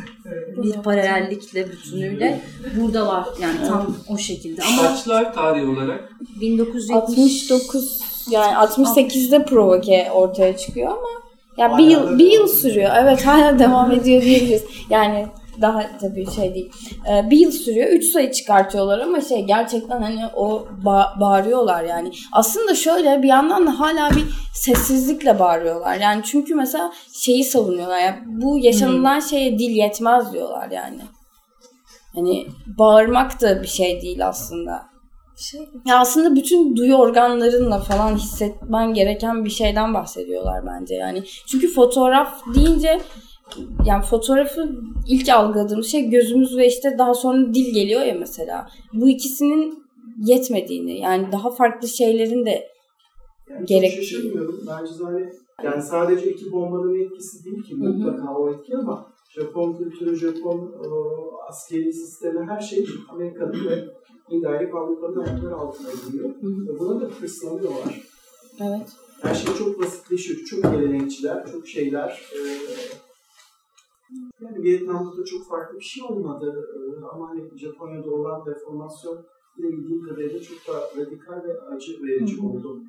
bir 0.57 0.73
paralellikle 0.73 1.73
bütünüyle 1.73 2.41
burada 2.81 3.07
var. 3.07 3.27
Yani 3.41 3.59
tam 3.69 3.97
o 4.09 4.19
şekilde. 4.19 4.63
Ama 4.63 4.83
Kaçlar 4.89 5.35
tarih 5.35 5.69
olarak? 5.69 6.13
1970 6.41 7.51
69 7.51 8.01
yani 8.31 8.53
68'de 8.55 9.45
provoke 9.45 10.11
ortaya 10.13 10.57
çıkıyor 10.57 10.89
ama 10.91 11.09
ya 11.57 11.79
bir 11.79 11.85
yıl 11.85 12.19
bir 12.19 12.33
yıl 12.33 12.49
sürüyor. 12.49 12.91
Evet 12.97 13.27
hala 13.27 13.59
devam 13.59 13.93
ediyor 13.93 14.23
diyebiliriz. 14.23 14.65
Yani 14.91 15.27
daha 15.61 15.83
tabii 16.01 16.31
şey 16.31 16.55
değil. 16.55 16.73
Ee, 17.11 17.31
bir 17.31 17.39
yıl 17.39 17.51
sürüyor. 17.51 17.89
Üç 17.91 18.05
sayı 18.05 18.33
çıkartıyorlar 18.33 18.99
ama 18.99 19.21
şey 19.21 19.45
gerçekten 19.45 20.03
hani 20.03 20.27
o 20.37 20.67
ba- 20.85 21.21
bağırıyorlar 21.21 21.85
yani. 21.85 22.11
Aslında 22.33 22.75
şöyle 22.75 23.23
bir 23.23 23.29
yandan 23.29 23.67
da 23.67 23.81
hala 23.81 24.11
bir 24.11 24.25
sessizlikle 24.55 25.39
bağırıyorlar. 25.39 25.95
Yani 25.97 26.23
çünkü 26.25 26.55
mesela 26.55 26.93
şeyi 27.13 27.45
savunuyorlar. 27.45 27.99
Yani 27.99 28.17
bu 28.27 28.59
yaşanılan 28.59 29.21
şeye 29.21 29.59
dil 29.59 29.71
yetmez 29.71 30.33
diyorlar 30.33 30.71
yani. 30.71 31.01
Hani 32.15 32.47
bağırmak 32.79 33.41
da 33.41 33.63
bir 33.63 33.69
şey 33.69 34.03
değil 34.03 34.27
aslında. 34.29 34.92
Şey, 35.37 35.61
Ya 35.87 35.99
aslında 36.01 36.35
bütün 36.37 36.77
duyu 36.77 36.95
organlarınla 36.95 37.79
falan 37.79 38.17
hissetmen 38.17 38.95
gereken 38.95 39.45
bir 39.45 39.51
şeyden 39.51 39.95
bahsediyorlar 39.95 40.67
bence 40.67 40.95
yani. 40.95 41.23
Çünkü 41.47 41.69
fotoğraf 41.69 42.41
deyince 42.55 43.01
yani 43.85 44.05
fotoğrafı 44.05 44.69
ilk 45.09 45.29
algıladığımız 45.29 45.87
şey 45.87 46.11
gözümüz 46.11 46.57
ve 46.57 46.67
işte 46.67 46.99
daha 46.99 47.15
sonra 47.15 47.55
dil 47.55 47.75
geliyor 47.75 48.03
ya 48.03 48.15
mesela. 48.15 48.69
Bu 48.93 49.09
ikisinin 49.09 49.85
yetmediğini 50.25 51.01
yani 51.01 51.33
daha 51.33 51.51
farklı 51.51 51.89
şeylerin 51.89 52.47
de 52.47 52.69
Yani 53.51 53.67
Gerek- 53.67 53.91
Çok 53.95 54.03
şaşırmıyorum. 54.05 54.65
Bence 54.69 54.93
zaten 54.93 55.33
yani 55.65 55.83
sadece 55.83 56.31
iki 56.31 56.53
bombanın 56.53 57.05
etkisi 57.05 57.45
değil 57.45 57.63
ki 57.63 57.75
mutlaka 57.75 58.35
o 58.35 58.51
etki 58.55 58.77
ama 58.77 59.13
Japon 59.31 59.77
kültürü, 59.77 60.17
Japon 60.17 60.59
e, 60.59 60.87
askeri 61.49 61.93
sistemi 61.93 62.51
her 62.51 62.61
şey 62.61 62.85
Amerika'nın 63.13 63.67
ve 63.71 63.85
indirekt 64.31 64.75
Avrupa'nın 64.75 65.25
ayakları 65.25 65.57
altına 65.57 65.89
giriyor. 66.07 66.31
Ve 66.43 66.79
buna 66.79 67.01
da 67.01 67.05
hırslanıyorlar. 67.05 68.03
evet. 68.61 68.89
Her 69.23 69.35
şey 69.35 69.55
çok 69.55 69.83
basitleşiyor. 69.83 70.41
Çok 70.41 70.63
gelenekçiler, 70.63 71.47
çok 71.53 71.69
şeyler. 71.69 72.23
e, 72.35 72.39
yani 74.41 74.63
Vietnam'da 74.63 75.17
da 75.17 75.25
çok 75.25 75.49
farklı 75.49 75.79
bir 75.79 75.85
şey 75.85 76.05
olmadı. 76.05 76.69
E, 76.77 77.05
ama 77.13 77.29
hani 77.29 77.59
Japonya'da 77.59 78.11
olan 78.11 78.47
reformasyon 78.47 79.25
yine 79.57 79.73
bildiğim 79.73 80.03
kadarıyla 80.09 80.41
çok 80.43 80.59
da 80.69 80.81
radikal 80.97 81.33
ve 81.33 81.61
acı 81.61 82.03
verici 82.03 82.41
oldu. 82.41 82.83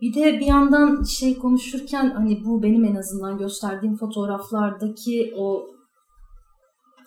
Bir 0.00 0.14
de 0.14 0.40
bir 0.40 0.46
yandan 0.46 1.02
şey 1.02 1.38
konuşurken 1.38 2.10
hani 2.10 2.42
bu 2.44 2.62
benim 2.62 2.84
en 2.84 2.94
azından 2.94 3.38
gösterdiğim 3.38 3.96
fotoğraflardaki 3.96 5.34
o 5.36 5.71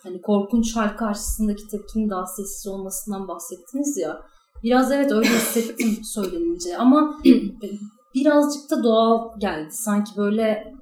hani 0.06 0.22
korkunç 0.22 0.76
hal 0.76 0.96
karşısındaki 0.96 1.68
tepkinin 1.68 2.10
daha 2.10 2.26
sessiz 2.26 2.66
olmasından 2.66 3.28
bahsettiniz 3.28 3.96
ya. 3.98 4.20
Biraz 4.62 4.92
evet 4.92 5.12
öyle 5.12 5.28
hissettim 5.28 5.98
söylenince 6.04 6.78
ama 6.78 7.18
birazcık 8.14 8.70
da 8.70 8.84
doğal 8.84 9.40
geldi. 9.40 9.68
Sanki 9.70 10.10
böyle 10.16 10.72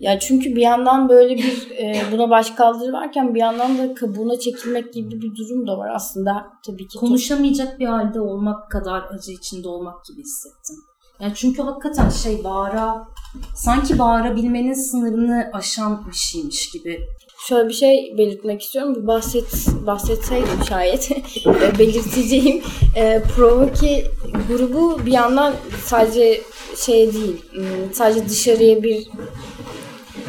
Ya 0.00 0.18
çünkü 0.18 0.56
bir 0.56 0.60
yandan 0.60 1.08
böyle 1.08 1.36
bir 1.36 1.70
e, 1.70 2.02
buna 2.12 2.30
baş 2.30 2.50
kaldırı 2.50 2.92
varken 2.92 3.34
bir 3.34 3.40
yandan 3.40 3.78
da 3.78 3.94
kabuğuna 3.94 4.38
çekilmek 4.38 4.92
gibi 4.92 5.22
bir 5.22 5.36
durum 5.36 5.66
da 5.66 5.78
var 5.78 5.90
aslında 5.94 6.46
tabii 6.66 6.88
ki. 6.88 6.98
konuşamayacak 6.98 7.78
bir 7.78 7.86
halde 7.86 8.20
olmak 8.20 8.70
kadar 8.70 9.02
acı 9.02 9.32
içinde 9.32 9.68
olmak 9.68 10.04
gibi 10.04 10.20
hissettim. 10.20 10.76
Yani 11.20 11.32
çünkü 11.34 11.62
hakikaten 11.62 12.10
şey 12.10 12.44
bağıra 12.44 13.08
sanki 13.54 13.98
bağırabilmenin 13.98 14.74
sınırını 14.90 15.50
aşan 15.52 16.06
bir 16.06 16.16
şeymiş 16.16 16.70
gibi 16.70 17.00
Şöyle 17.48 17.68
bir 17.68 17.74
şey 17.74 18.14
belirtmek 18.18 18.62
istiyorum. 18.62 19.06
Bahset, 19.06 19.66
bahsetseydim 19.86 20.64
şayet 20.68 21.10
e, 21.46 21.78
belirteceğim. 21.78 22.62
E, 22.96 23.22
Provoke 23.36 24.04
grubu 24.48 25.06
bir 25.06 25.12
yandan 25.12 25.54
sadece 25.84 26.40
şey 26.76 27.12
değil, 27.14 27.42
hmm, 27.52 27.94
sadece 27.94 28.28
dışarıya 28.28 28.82
bir 28.82 29.08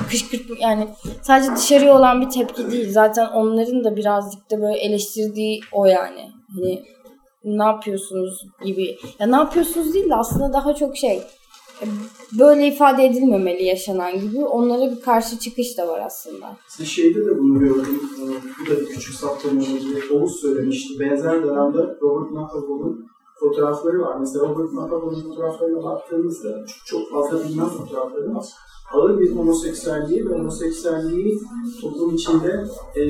kışkırtma 0.10 0.56
yani 0.60 0.88
sadece 1.21 1.56
dışarıya 1.56 1.97
olan 1.97 2.21
bir 2.21 2.30
tepki 2.30 2.71
değil. 2.71 2.91
Zaten 2.91 3.25
onların 3.25 3.84
da 3.84 3.95
birazcık 3.95 4.51
da 4.51 4.62
böyle 4.62 4.77
eleştirdiği 4.77 5.62
o 5.71 5.86
yani. 5.86 6.32
Hani 6.56 6.84
ne 7.43 7.63
yapıyorsunuz 7.63 8.41
gibi. 8.65 8.97
Ya 9.19 9.27
ne 9.27 9.36
yapıyorsunuz 9.36 9.93
değil 9.93 10.10
de 10.10 10.15
aslında 10.15 10.53
daha 10.53 10.75
çok 10.75 10.97
şey 10.97 11.21
böyle 12.40 12.68
ifade 12.68 13.06
edilmemeli 13.06 13.63
yaşanan 13.63 14.20
gibi 14.20 14.46
onlara 14.46 14.92
bir 14.92 15.02
karşı 15.02 15.40
çıkış 15.40 15.78
da 15.78 15.88
var 15.88 16.02
aslında. 16.06 16.58
Siz 16.68 16.88
şeyde 16.88 17.26
de 17.26 17.40
bunu 17.40 17.60
gördüm. 17.60 18.00
Ee, 18.22 18.26
Bu 18.60 18.72
da 18.72 18.80
bir 18.80 18.86
küçük 18.86 19.16
saptırma 19.16 19.62
olabilir. 19.62 20.10
Oğuz 20.12 20.42
söylemişti. 20.42 21.00
Benzer 21.00 21.44
dönemde 21.44 21.78
Robert 22.02 22.32
Napolon'un 22.32 23.06
fotoğrafları 23.40 24.02
var. 24.02 24.20
Mesela 24.20 24.50
Robert 24.50 24.74
Napolon'un 24.74 25.22
fotoğraflarına 25.22 25.84
baktığımızda 25.84 26.66
çok, 26.66 26.86
çok 26.86 27.12
fazla 27.12 27.48
bilinen 27.48 27.70
fotoğrafları 27.70 28.36
var. 28.36 28.46
Ağır 28.94 29.20
bir 29.20 29.36
homoseksüelliği 29.36 30.30
ve 30.30 30.34
homoseksüelliği 30.34 31.40
toplum 31.82 32.16
içinde 32.16 32.66
e, 32.96 33.04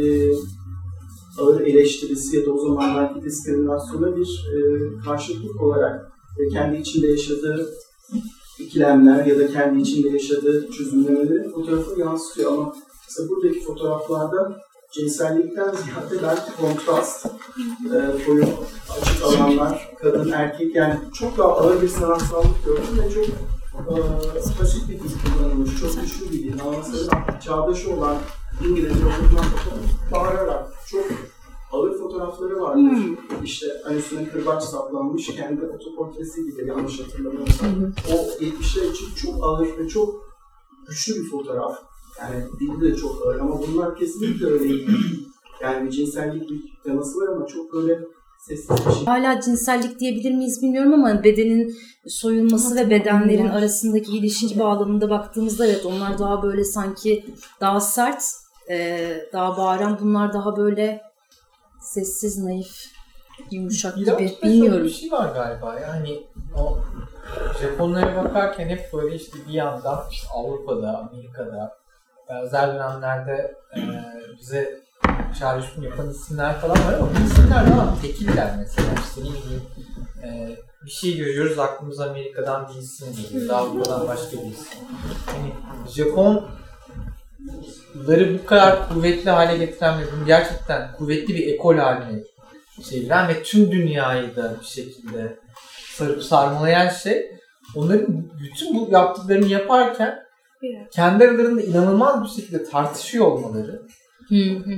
ağır 1.42 1.62
eleştirisi 1.62 2.38
ya 2.38 2.46
da 2.46 2.52
o 2.52 2.58
zamanlarki 2.58 3.24
diskriminasyona 3.24 4.18
bir 4.18 4.50
e, 4.56 4.60
karşılık 5.06 5.62
olarak 5.62 6.12
ve 6.40 6.48
kendi 6.48 6.78
içinde 6.78 7.08
yaşadığı 7.08 7.70
ikilemler 8.68 9.26
ya 9.26 9.40
da 9.40 9.48
kendi 9.48 9.82
içinde 9.82 10.10
yaşadığı 10.10 10.72
çözümlemeleri 10.72 11.50
fotoğrafı 11.50 12.00
yansıtıyor 12.00 12.52
ama 12.52 12.76
mesela 13.08 13.30
buradaki 13.30 13.64
fotoğraflarda 13.64 14.58
cinsellikten 14.92 15.72
ziyade 15.72 16.24
belki 16.24 16.62
kontrast, 16.62 17.26
e, 17.26 18.26
koyu 18.26 18.46
açık 19.02 19.24
alanlar, 19.24 19.96
kadın, 20.02 20.32
erkek 20.32 20.76
yani 20.76 20.96
çok 21.14 21.38
daha 21.38 21.58
ağır 21.58 21.82
bir 21.82 21.88
sanatsallık 21.88 22.66
gördüm 22.66 23.00
ve 23.04 23.14
çok 23.14 23.26
e, 23.28 24.90
bir 24.90 25.00
dil 25.00 25.10
kullanılmış, 25.24 25.80
çok 25.80 26.02
güçlü 26.02 26.26
bir 26.32 26.44
dil. 26.44 26.62
Ama 26.62 26.78
mesela 26.78 27.40
çağdaşı 27.40 27.96
olan 27.96 28.18
İngilizce 28.66 29.00
fotoğraf 29.00 29.46
bağırarak 30.12 30.68
çok 30.88 31.06
ağır 31.72 31.98
fotoğrafları 31.98 32.62
vardır. 32.62 32.98
İşte 33.44 33.68
hani 33.84 33.98
üstüne 33.98 34.30
kırbaç 34.30 34.64
saplanmış 34.64 35.28
kendi 35.28 35.66
otoportresi 35.66 36.46
gibi 36.46 36.68
yanlış 36.68 37.00
hatırlamıyorsam. 37.00 37.70
O 38.14 38.14
70'ler 38.44 38.92
için 38.92 39.08
çok 39.16 39.44
ağır 39.44 39.78
ve 39.78 39.88
çok 39.88 40.16
güçlü 40.88 41.16
bir 41.16 41.30
fotoğraf. 41.30 41.78
Yani 42.20 42.44
dili 42.60 42.82
de 42.82 42.96
çok 42.96 43.26
ağır 43.26 43.40
ama 43.40 43.62
bunlar 43.68 43.96
kesinlikle 43.96 44.46
öyle 44.46 44.64
değil. 44.64 44.90
Yani 45.62 45.86
bir 45.86 45.92
cinsellik 45.92 46.50
bir 46.50 46.62
teması 46.84 47.20
var 47.20 47.28
ama 47.28 47.46
çok 47.46 47.74
böyle 47.74 48.00
sessiz 48.40 48.86
bir 48.88 48.92
şey. 48.92 49.06
hala 49.06 49.42
cinsellik 49.42 50.00
diyebilir 50.00 50.32
miyiz 50.36 50.62
bilmiyorum 50.62 50.94
ama 50.94 51.24
bedenin 51.24 51.76
soyulması 52.08 52.76
ve 52.76 52.90
bedenlerin 52.90 53.48
arasındaki 53.48 54.18
ilişki 54.18 54.60
bağlamında 54.60 55.10
baktığımızda 55.10 55.68
evet 55.68 55.86
onlar 55.86 56.20
daha 56.20 56.44
böyle 56.44 56.64
sanki 56.64 57.26
daha 57.62 57.80
sert, 57.80 58.24
daha 59.34 59.58
bağıran 59.58 59.98
bunlar 60.02 60.34
daha 60.34 60.58
böyle 60.58 61.02
sessiz, 61.88 62.38
naif, 62.38 62.86
yumuşak 63.52 63.98
Biraz 63.98 64.18
gibi 64.18 64.38
bilmiyorum. 64.44 64.86
Bir 64.86 64.90
şey 64.90 65.12
var 65.12 65.34
galiba 65.34 65.80
yani 65.80 66.24
o 66.58 66.80
Japonlara 67.62 68.24
bakarken 68.24 68.70
hep 68.70 68.94
böyle 68.94 69.16
işte 69.16 69.38
bir 69.48 69.54
yandan 69.54 70.04
işte 70.12 70.28
Avrupa'da, 70.34 70.98
Amerika'da 70.98 71.78
benzer 72.30 72.74
dönemlerde 72.74 73.56
e, 73.78 73.82
bize 74.40 74.82
çağrışım 75.40 75.84
yapan 75.84 76.10
isimler 76.10 76.60
falan 76.60 76.78
var 76.78 76.94
ama 76.94 77.08
bu 77.10 77.26
isimler 77.26 77.68
daha 77.72 78.02
tekiller 78.02 78.54
mesela. 78.58 78.88
İşte 79.08 79.22
ne 79.22 79.26
bileyim 79.26 79.64
e, 80.24 80.58
bir 80.86 80.92
şey 80.92 81.18
görüyoruz 81.18 81.60
aklımıza 81.60 82.10
Amerika'dan 82.10 82.70
bir 82.70 82.80
isim 82.82 83.08
geliyor, 83.16 83.54
Avrupa'dan 83.54 84.08
başka 84.08 84.38
bir 84.38 84.52
isim. 84.52 84.80
Yani 85.28 85.54
Japonları 88.08 88.40
bu 88.40 88.46
kadar 88.46 88.90
kuvvetli 88.90 89.30
hale 89.30 89.58
getiren 89.58 90.02
ve 90.02 90.04
bunu 90.16 90.26
gerçekten 90.26 90.92
kuvvetli 90.98 91.36
bir 91.36 91.54
ekol 91.54 91.78
haline 91.78 92.24
çeviren 92.90 93.28
ve 93.28 93.44
tüm 93.44 93.72
dünyayı 93.72 94.36
da 94.36 94.56
bir 94.62 94.66
şekilde 94.66 95.40
sarıp 95.96 96.24
sarmalayan 96.24 96.90
şey 96.90 97.32
onların 97.76 98.32
bütün 98.40 98.76
bu 98.76 98.92
yaptıklarını 98.92 99.48
yaparken 99.48 100.20
kendi 100.92 101.24
aralarında 101.24 101.62
inanılmaz 101.62 102.24
bir 102.24 102.42
şekilde 102.42 102.64
tartışıyor 102.64 103.26
olmaları 103.26 103.82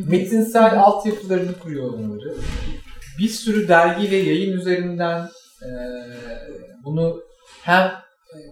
Metinsel 0.08 0.80
altyapılarını 0.80 1.60
kuruyor 1.60 1.94
olmaları. 1.94 2.36
Bir 3.20 3.28
sürü 3.28 3.68
dergi 3.68 4.12
ve 4.12 4.16
yayın 4.16 4.58
üzerinden 4.58 5.30
e, 5.62 5.70
bunu 6.86 7.22
hem 7.64 7.92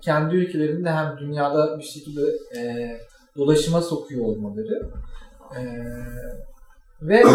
kendi 0.04 0.36
ülkelerinde 0.36 0.92
hem 0.92 1.18
dünyada 1.20 1.80
bir 1.80 1.84
şekilde 1.84 2.22
e, 2.58 2.92
dolaşıma 3.38 3.82
sokuyor 3.82 4.26
olmaları. 4.26 4.92
E, 5.58 5.62
ve 7.02 7.24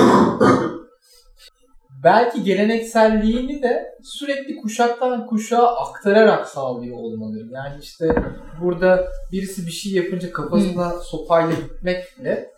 belki 2.04 2.44
gelenekselliğini 2.44 3.62
de 3.62 3.94
sürekli 4.02 4.56
kuşaktan 4.56 5.26
kuşağa 5.26 5.76
aktararak 5.76 6.48
sağlıyor 6.48 6.96
olmaları. 6.96 7.46
Yani 7.50 7.74
işte 7.82 8.14
burada 8.62 9.08
birisi 9.32 9.66
bir 9.66 9.72
şey 9.72 9.92
yapınca 9.92 10.32
kafasına 10.32 10.90
sopayla 10.90 11.54
gitmekle 11.54 12.52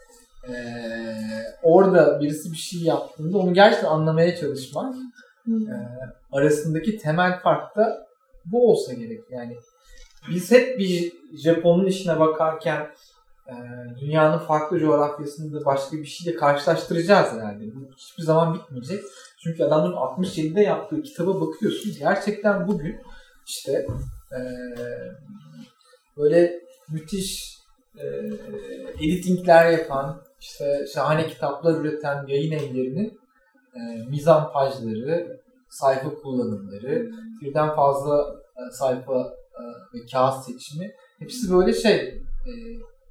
eee, 0.48 1.54
orada 1.62 2.20
birisi 2.20 2.52
bir 2.52 2.56
şey 2.56 2.80
yaptığında 2.80 3.38
onu 3.38 3.54
gerçekten 3.54 3.88
anlamaya 3.88 4.36
çalışmak 4.36 4.94
eee, 5.46 5.54
arasındaki 6.32 6.98
temel 6.98 7.40
fark 7.40 7.76
da 7.76 8.06
bu 8.44 8.70
olsa 8.70 8.92
gerek. 8.92 9.20
Yani 9.30 9.56
biz 10.30 10.50
hep 10.50 10.78
bir 10.78 11.12
Japon'un 11.44 11.86
işine 11.86 12.20
bakarken 12.20 12.86
eee, 13.48 13.54
dünyanın 14.00 14.38
farklı 14.38 14.78
coğrafyasında 14.78 15.64
başka 15.64 15.96
bir 15.96 16.04
şeyle 16.06 16.36
karşılaştıracağız 16.36 17.32
herhalde. 17.32 17.64
Bu 17.74 17.88
hiçbir 17.96 18.22
zaman 18.22 18.54
bitmeyecek. 18.54 19.00
Çünkü 19.42 19.64
adamın 19.64 19.92
67'de 19.92 20.60
yaptığı 20.60 21.02
kitaba 21.02 21.40
bakıyorsun. 21.40 21.92
Gerçekten 21.98 22.68
bugün 22.68 23.00
işte 23.46 23.86
eee, 24.32 24.74
böyle 26.16 26.60
müthiş 26.90 27.58
eee 27.98 28.30
editingler 29.00 29.70
yapan, 29.70 30.22
işte 30.40 30.86
şahane 30.94 31.26
kitaplar 31.28 31.80
üreten 31.80 32.26
yayın 32.28 32.52
evlerinin 32.52 33.18
eee 33.76 34.04
mizampajları, 34.10 35.40
sayfa 35.70 36.14
kullanımları, 36.14 37.10
birden 37.40 37.74
fazla 37.76 38.34
e, 38.56 38.70
sayfa 38.72 39.34
e, 39.54 39.62
ve 39.94 40.06
kağıt 40.12 40.44
seçimi 40.44 40.90
hepsi 41.18 41.52
böyle 41.52 41.72
şey 41.72 41.96
e, 42.46 42.52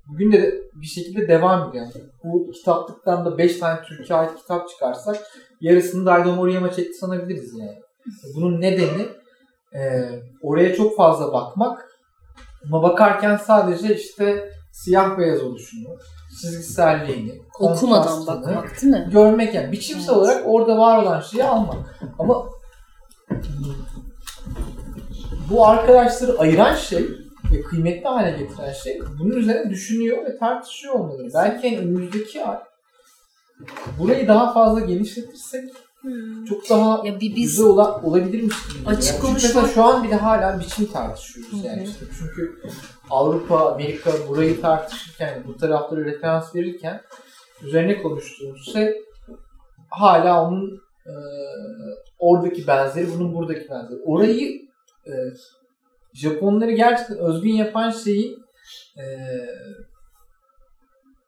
bugün 0.07 0.31
de 0.31 0.53
bir 0.81 0.87
şekilde 0.87 1.27
devam 1.27 1.69
ediyor. 1.69 1.85
Yani 1.85 2.05
bu 2.23 2.51
kitaplıktan 2.51 3.25
da 3.25 3.37
5 3.37 3.57
tane 3.59 3.81
Türkiye 3.81 4.19
ait 4.19 4.35
kitap 4.35 4.69
çıkarsak 4.69 5.17
yarısını 5.61 6.05
Daido 6.05 6.35
Moriyama 6.35 6.71
çekti 6.71 6.93
sanabiliriz 6.93 7.53
yani. 7.59 7.79
Bunun 8.35 8.61
nedeni 8.61 9.07
e, 9.75 10.09
oraya 10.41 10.75
çok 10.75 10.97
fazla 10.97 11.33
bakmak 11.33 11.85
ama 12.67 12.83
bakarken 12.83 13.37
sadece 13.37 13.95
işte 13.95 14.49
siyah 14.71 15.17
beyaz 15.17 15.41
oluşunu, 15.43 15.87
çizgiselliğini, 16.41 17.41
Okumadan 17.59 18.27
bakmak 18.27 18.81
değil 18.81 18.93
mi? 18.93 19.09
görmek 19.11 19.53
yani 19.55 19.71
biçimsel 19.71 20.13
Evet. 20.13 20.17
olarak 20.17 20.43
orada 20.45 20.77
var 20.77 21.03
olan 21.03 21.19
şeyi 21.21 21.43
almak. 21.43 21.99
Ama 22.19 22.49
bu 25.49 25.67
arkadaşları 25.67 26.39
ayıran 26.39 26.75
şey 26.75 27.09
kıymetli 27.61 28.07
hale 28.07 28.37
getiren 28.37 28.73
şey 28.73 29.01
bunun 29.19 29.35
üzerine 29.35 29.69
düşünüyor 29.69 30.25
ve 30.25 30.37
tartışıyor 30.37 30.93
olmalı. 30.93 31.27
Belki 31.33 31.67
yani 31.67 31.77
önümüzdeki 31.77 32.43
ay 32.45 32.59
burayı 33.99 34.27
daha 34.27 34.53
fazla 34.53 34.79
genişletirsek 34.79 35.63
çok 36.49 36.69
daha 36.69 37.07
Ya 37.07 37.19
bir 37.19 37.35
biz 37.35 37.49
güzel 37.51 37.65
ola, 37.65 38.01
olabilirmiş 38.01 38.55
gibi. 38.67 38.89
Açık 38.89 39.13
yani. 39.13 39.21
Konuşmak- 39.21 39.73
şu 39.73 39.83
an 39.83 40.03
bile 40.03 40.15
hala 40.15 40.59
biçim 40.59 40.85
tartışıyoruz 40.85 41.65
yani 41.65 41.83
işte 41.83 42.05
çünkü 42.19 42.59
Avrupa, 43.09 43.71
Amerika 43.73 44.11
burayı 44.29 44.61
tartışırken, 44.61 45.43
bu 45.47 45.57
tarafları 45.57 46.05
referans 46.05 46.55
verirken 46.55 47.01
üzerine 47.61 48.01
konuştuğumuz 48.01 48.73
şey 48.73 48.93
hala 49.89 50.47
onun 50.47 50.81
e, 51.05 51.13
oradaki 52.19 52.67
benzeri, 52.67 53.07
bunun 53.13 53.33
buradaki 53.33 53.69
benzeri. 53.69 53.99
Orayı 54.05 54.61
e, 55.07 55.11
Japonları 56.13 56.71
gerçekten 56.71 57.17
özgün 57.17 57.53
yapan 57.53 57.91
şeyin 57.91 58.37
e, 58.97 59.03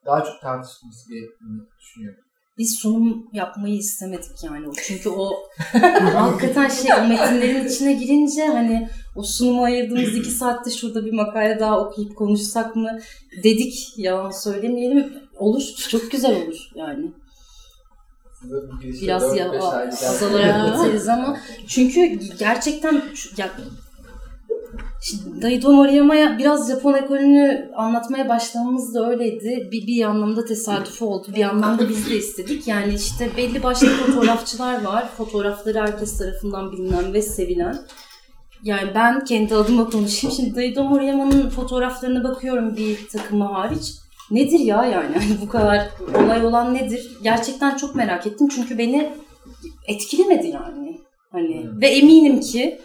daha 0.06 0.24
çok 0.24 0.40
tartışılması 0.42 1.08
gerektiğini 1.10 1.60
düşünüyorum. 1.80 2.20
biz 2.58 2.74
sunum 2.74 3.28
yapmayı 3.32 3.76
istemedik 3.76 4.44
yani. 4.44 4.66
Çünkü 4.82 5.08
o 5.08 5.32
hakikaten 6.14 6.68
şey 6.68 6.90
o 6.94 7.08
metinlerin 7.08 7.68
içine 7.68 7.92
girince 7.92 8.46
hani 8.46 8.88
o 9.16 9.22
sunuma 9.22 9.64
ayırdığımız 9.64 10.14
iki 10.14 10.30
saatte 10.30 10.70
şurada 10.70 11.04
bir 11.04 11.12
makale 11.12 11.60
daha 11.60 11.80
okuyup 11.80 12.16
konuşsak 12.16 12.76
mı 12.76 12.98
dedik 13.42 13.92
yalan 13.96 14.30
söylemeyelim. 14.30 15.14
Olur 15.38 15.62
çok 15.90 16.10
güzel 16.10 16.46
olur 16.46 16.70
yani. 16.74 17.12
Biraz 19.02 19.36
ya, 19.36 19.50
azalarak 20.08 20.74
biteriz 20.74 21.08
ama 21.08 21.38
çünkü 21.66 22.00
gerçekten 22.38 23.02
ya 23.36 23.50
Şimdi 25.00 25.42
Daido 25.42 25.72
Moriyama'ya 25.72 26.38
biraz 26.38 26.68
Japon 26.68 26.94
ekolünü 26.94 27.70
anlatmaya 27.76 28.28
başlamamız 28.28 28.94
da 28.94 29.10
öyleydi. 29.10 29.68
Bir, 29.72 29.86
bir 29.86 30.04
anlamda 30.04 30.44
tesadüf 30.44 31.02
oldu. 31.02 31.28
Bir 31.36 31.44
anlamda 31.44 31.88
biz 31.88 32.10
de 32.10 32.16
istedik. 32.16 32.68
Yani 32.68 32.94
işte 32.94 33.30
belli 33.36 33.62
başlı 33.62 33.88
fotoğrafçılar 33.88 34.84
var. 34.84 35.08
Fotoğrafları 35.16 35.80
herkes 35.80 36.18
tarafından 36.18 36.72
bilinen 36.72 37.12
ve 37.12 37.22
sevilen. 37.22 37.78
Yani 38.62 38.90
ben 38.94 39.24
kendi 39.24 39.54
adıma 39.54 39.90
konuşayım. 39.90 40.36
Şimdi 40.36 40.56
Daido 40.56 40.84
Moriyama'nın 40.84 41.50
fotoğraflarına 41.50 42.24
bakıyorum 42.24 42.76
bir 42.76 43.08
takımı 43.08 43.44
hariç. 43.44 43.94
Nedir 44.30 44.60
ya 44.60 44.84
yani? 44.84 45.14
Hani 45.14 45.40
bu 45.42 45.48
kadar 45.48 45.88
olay 46.14 46.46
olan 46.46 46.74
nedir? 46.74 47.16
Gerçekten 47.22 47.76
çok 47.76 47.94
merak 47.94 48.26
ettim. 48.26 48.48
Çünkü 48.48 48.78
beni 48.78 49.12
etkilemedi 49.86 50.46
yani. 50.46 50.95
Hani 51.32 51.66
ve 51.80 51.86
eminim 51.86 52.40
ki 52.40 52.80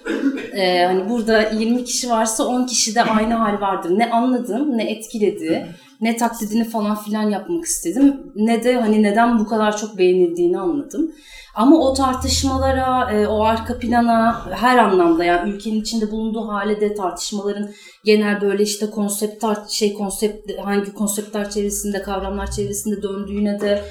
e, 0.54 0.86
hani 0.86 1.10
burada 1.10 1.50
20 1.50 1.84
kişi 1.84 2.10
varsa 2.10 2.44
10 2.44 2.66
kişide 2.66 3.02
aynı 3.02 3.34
hal 3.34 3.62
vardır. 3.62 4.00
Ne 4.00 4.10
anladım, 4.10 4.78
ne 4.78 4.92
etkiledi, 4.92 5.68
ne 6.02 6.18
taklidini 6.18 6.64
falan 6.64 6.96
filan 6.96 7.30
yapmak 7.30 7.66
istedim. 7.66 8.32
Ne 8.36 8.64
de 8.64 8.82
hani 8.82 9.04
neden 9.04 9.40
bu 9.40 9.48
kadar 9.48 9.78
çok 9.78 9.98
beğenildiğini 9.98 10.60
anladım. 10.60 11.12
Ama 11.56 11.80
o 11.80 11.94
tartışmalara, 11.94 13.12
e, 13.12 13.28
o 13.28 13.44
arka 13.44 13.80
plana 13.80 14.46
her 14.52 14.78
anlamda 14.78 15.24
yani 15.24 15.52
ülkenin 15.52 15.82
içinde 15.82 16.12
bulunduğu 16.12 16.48
hale 16.48 16.82
de 16.82 16.94
tartışmaların 16.94 17.70
genel 18.06 18.42
böyle 18.42 18.64
işte 18.64 18.90
konsept 18.90 19.46
şey 19.70 19.94
konsept 19.94 20.52
hangi 20.64 20.94
konseptler 20.94 21.50
çevresinde, 21.50 22.02
kavramlar 22.02 22.52
çevresinde 22.52 23.02
döndüğüne 23.02 23.60
de 23.60 23.84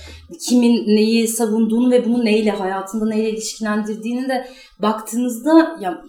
kimin 0.49 0.96
neyi 0.96 1.29
savunduğunu 1.29 1.90
ve 1.90 2.05
bunu 2.05 2.25
neyle 2.25 2.51
hayatında 2.51 3.07
neyle 3.07 3.31
ilişkilendirdiğini 3.31 4.29
de 4.29 4.46
baktığınızda 4.83 5.77
ya 5.81 6.03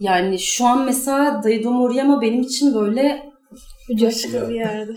yani 0.00 0.38
şu 0.38 0.66
an 0.66 0.84
mesela 0.84 1.42
Daido 1.44 1.70
Moriyama 1.70 2.20
benim 2.20 2.40
için 2.40 2.74
böyle 2.74 3.30
Başka 4.02 4.48
bir 4.48 4.54
yerde. 4.54 4.92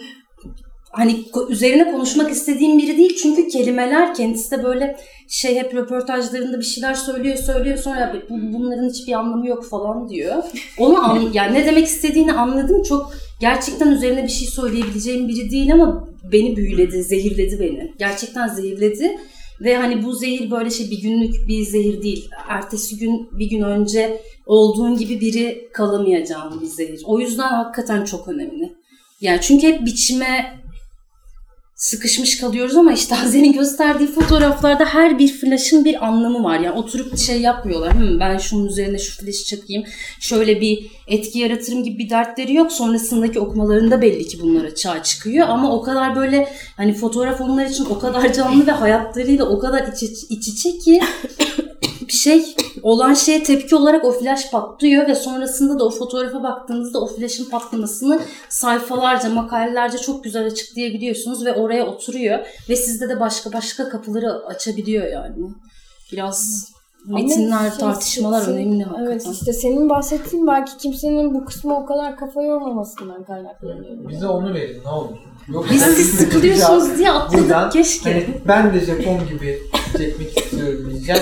Hani 0.91 1.25
üzerine 1.49 1.91
konuşmak 1.91 2.31
istediğim 2.31 2.77
biri 2.77 2.97
değil 2.97 3.19
çünkü 3.21 3.47
kelimeler 3.47 4.13
kendisi 4.13 4.51
de 4.51 4.63
böyle 4.63 4.97
şey 5.27 5.55
hep 5.55 5.75
röportajlarında 5.75 6.59
bir 6.59 6.65
şeyler 6.65 6.93
söylüyor 6.93 7.37
söylüyor 7.37 7.77
sonra 7.77 7.99
"Ya 7.99 8.15
bu, 8.29 8.35
bunların 8.53 8.89
hiçbir 8.89 9.13
anlamı 9.13 9.47
yok 9.47 9.65
falan 9.65 10.09
diyor. 10.09 10.43
Onu 10.79 11.03
an, 11.03 11.29
yani 11.33 11.53
ne 11.53 11.65
demek 11.65 11.85
istediğini 11.85 12.33
anladım 12.33 12.83
çok 12.83 13.13
gerçekten 13.41 13.91
üzerine 13.91 14.23
bir 14.23 14.29
şey 14.29 14.47
söyleyebileceğim 14.47 15.27
biri 15.27 15.51
değil 15.51 15.73
ama 15.73 16.07
beni 16.31 16.55
büyüledi, 16.55 17.03
zehirledi 17.03 17.59
beni. 17.59 17.93
Gerçekten 17.99 18.47
zehirledi 18.47 19.17
ve 19.61 19.77
hani 19.77 20.03
bu 20.03 20.13
zehir 20.13 20.51
böyle 20.51 20.69
şey 20.69 20.91
bir 20.91 21.01
günlük 21.01 21.47
bir 21.47 21.63
zehir 21.65 22.01
değil. 22.01 22.29
Ertesi 22.49 22.97
gün 22.97 23.29
bir 23.31 23.49
gün 23.49 23.61
önce 23.61 24.21
olduğun 24.45 24.97
gibi 24.97 25.21
biri 25.21 25.69
kalamayacağın 25.73 26.61
bir 26.61 26.65
zehir. 26.65 27.01
O 27.05 27.19
yüzden 27.19 27.47
hakikaten 27.47 28.05
çok 28.05 28.27
önemli. 28.27 28.73
Yani 29.23 29.41
çünkü 29.41 29.67
hep 29.67 29.85
biçime 29.85 30.59
sıkışmış 31.75 32.37
kalıyoruz 32.37 32.75
ama 32.75 32.93
işte 32.93 33.15
Hazen'in 33.23 33.53
gösterdiği 33.53 34.07
fotoğraflarda 34.07 34.85
her 34.85 35.19
bir 35.19 35.27
flash'ın 35.27 35.85
bir 35.85 36.05
anlamı 36.05 36.43
var. 36.43 36.59
Yani 36.59 36.75
oturup 36.75 37.17
şey 37.17 37.41
yapmıyorlar. 37.41 37.99
Hı, 37.99 38.19
ben 38.19 38.37
şunun 38.37 38.67
üzerine 38.67 38.97
şu 38.97 39.21
flash'ı 39.21 39.45
çakayım. 39.45 39.83
Şöyle 40.19 40.61
bir 40.61 40.87
etki 41.07 41.39
yaratırım 41.39 41.83
gibi 41.83 41.97
bir 41.97 42.09
dertleri 42.09 42.53
yok. 42.53 42.71
Sonrasındaki 42.71 43.39
okumalarında 43.39 44.01
belli 44.01 44.27
ki 44.27 44.37
bunlar 44.41 44.65
açığa 44.65 45.03
çıkıyor. 45.03 45.47
Ama 45.47 45.75
o 45.75 45.81
kadar 45.81 46.15
böyle 46.15 46.49
hani 46.77 46.93
fotoğraf 46.93 47.41
onlar 47.41 47.65
için 47.65 47.85
o 47.85 47.99
kadar 47.99 48.33
canlı 48.33 48.67
ve 48.67 48.71
hayatlarıyla 48.71 49.45
o 49.45 49.59
kadar 49.59 49.87
iç, 49.87 50.03
iç, 50.03 50.23
iç 50.29 50.47
içe 50.47 50.77
ki 50.77 51.01
şey 52.13 52.55
olan 52.83 53.13
şeye 53.13 53.43
tepki 53.43 53.75
olarak 53.75 54.05
o 54.05 54.11
flash 54.11 54.51
patlıyor 54.51 55.07
ve 55.07 55.15
sonrasında 55.15 55.79
da 55.79 55.85
o 55.85 55.89
fotoğrafa 55.89 56.43
baktığınızda 56.43 57.01
o 57.01 57.07
flash'ın 57.07 57.49
patlamasını 57.49 58.19
sayfalarca, 58.49 59.29
makalelerce 59.29 59.97
çok 59.97 60.23
güzel 60.23 60.45
açıklayabiliyorsunuz 60.45 61.45
ve 61.45 61.53
oraya 61.53 61.85
oturuyor 61.85 62.39
ve 62.69 62.75
sizde 62.75 63.09
de 63.09 63.19
başka 63.19 63.53
başka 63.53 63.89
kapıları 63.89 64.45
açabiliyor 64.45 65.07
yani. 65.07 65.35
Biraz 66.11 66.69
metinler, 67.05 67.57
Ama 67.57 67.69
şey, 67.69 67.79
tartışmalar 67.79 68.41
senin- 68.41 68.55
önemli 68.55 68.83
hakikaten. 68.83 69.11
Evet 69.11 69.27
işte 69.31 69.53
senin 69.53 69.89
bahsettiğin 69.89 70.47
belki 70.47 70.77
kimsenin 70.77 71.33
bu 71.33 71.45
kısmı 71.45 71.77
o 71.77 71.85
kadar 71.85 72.17
kafa 72.17 72.43
yormamasından 72.43 73.23
kaynaklanıyor. 73.23 74.09
Bize 74.09 74.27
onu 74.27 74.53
verin 74.53 74.83
ne 74.85 74.89
olur. 74.89 75.17
Yok, 75.47 75.65
Biz 75.71 75.81
siz 75.81 76.09
sıkılıyorsunuz 76.09 76.97
diye 76.97 77.11
atladık 77.11 77.43
Buradan 77.43 77.69
keşke. 77.69 78.13
Hani 78.13 78.27
ben 78.47 78.73
de 78.73 78.79
Japon 78.79 79.27
gibi 79.27 79.59
çekmek 79.97 80.37
istiyorum 80.37 80.89
diyeceğim. 80.91 81.21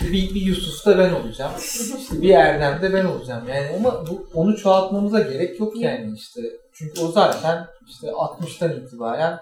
Bir, 0.00 0.34
bir 0.34 0.40
Yusuf 0.40 0.86
da 0.86 0.98
ben 0.98 1.12
olacağım. 1.12 1.52
İşte 1.58 2.22
bir 2.22 2.30
Erdem 2.30 2.82
de 2.82 2.94
ben 2.94 3.04
olacağım. 3.04 3.48
Yani 3.48 3.76
ama 3.78 4.06
bu, 4.06 4.26
onu 4.34 4.56
çoğaltmamıza 4.56 5.20
gerek 5.20 5.60
yok 5.60 5.76
yani 5.76 6.14
işte. 6.16 6.40
Çünkü 6.72 7.00
o 7.00 7.08
zaten 7.08 7.66
işte 7.88 8.06
60'tan 8.06 8.84
itibaren 8.84 9.40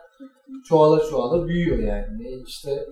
çoğala 0.64 1.10
çoğala 1.10 1.48
büyüyor 1.48 1.78
yani. 1.78 2.28
E 2.28 2.42
İşte 2.46 2.86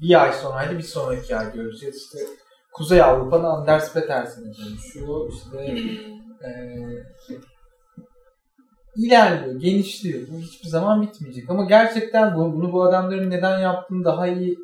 bir 0.00 0.22
ay 0.22 0.32
sonraydı 0.32 0.78
bir 0.78 0.82
sonraki 0.82 1.36
ay 1.36 1.52
göreceğiz. 1.52 1.96
İşte 1.96 2.18
Kuzey 2.72 3.02
Avrupa'nın 3.02 3.44
Anders 3.44 3.92
Petersen'e 3.94 4.54
dönüşüyor. 4.54 5.32
İşte 5.32 5.74
eee 6.44 7.04
ilerliyor, 8.96 9.60
genişliyor. 9.60 10.28
Bu 10.28 10.38
hiçbir 10.38 10.68
zaman 10.68 11.02
bitmeyecek. 11.02 11.50
Ama 11.50 11.64
gerçekten 11.64 12.36
bu, 12.36 12.52
bunu 12.52 12.72
bu 12.72 12.82
adamların 12.82 13.30
neden 13.30 13.58
yaptığını 13.58 14.04
daha 14.04 14.26
iyi 14.26 14.58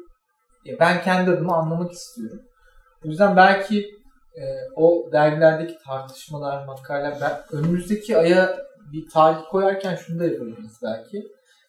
ya 0.65 0.77
ben 0.81 1.03
kendi 1.03 1.31
adıma 1.31 1.57
anlamak 1.57 1.93
istiyorum. 1.93 2.43
O 3.05 3.09
yüzden 3.09 3.37
belki 3.37 3.79
e, 4.35 4.43
o 4.77 5.09
dergilerdeki 5.13 5.79
tartışmalar, 5.85 6.67
makaleler, 6.67 7.19
ben 7.21 7.59
önümüzdeki 7.59 8.19
aya 8.19 8.59
bir 8.93 9.09
tarih 9.09 9.41
koyarken 9.51 9.97
şunu 9.97 10.21
da 10.21 10.25
yapabiliriz 10.25 10.79
belki. 10.83 11.23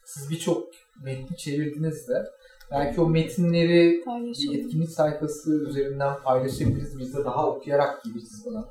Siz 0.06 0.30
birçok 0.30 0.68
metni 1.04 1.38
çevirdiniz 1.38 2.08
de 2.08 2.26
belki 2.72 3.02
o 3.02 3.10
metinleri 3.10 4.04
bir 4.08 4.60
etkinlik 4.60 4.90
sayfası 4.90 5.70
üzerinden 5.70 6.16
paylaşabiliriz. 6.24 7.00
Biz 7.00 7.16
de 7.16 7.26
daha 7.26 7.48
okuyarak 7.48 8.04
gideriz 8.04 8.44
falan. 8.46 8.66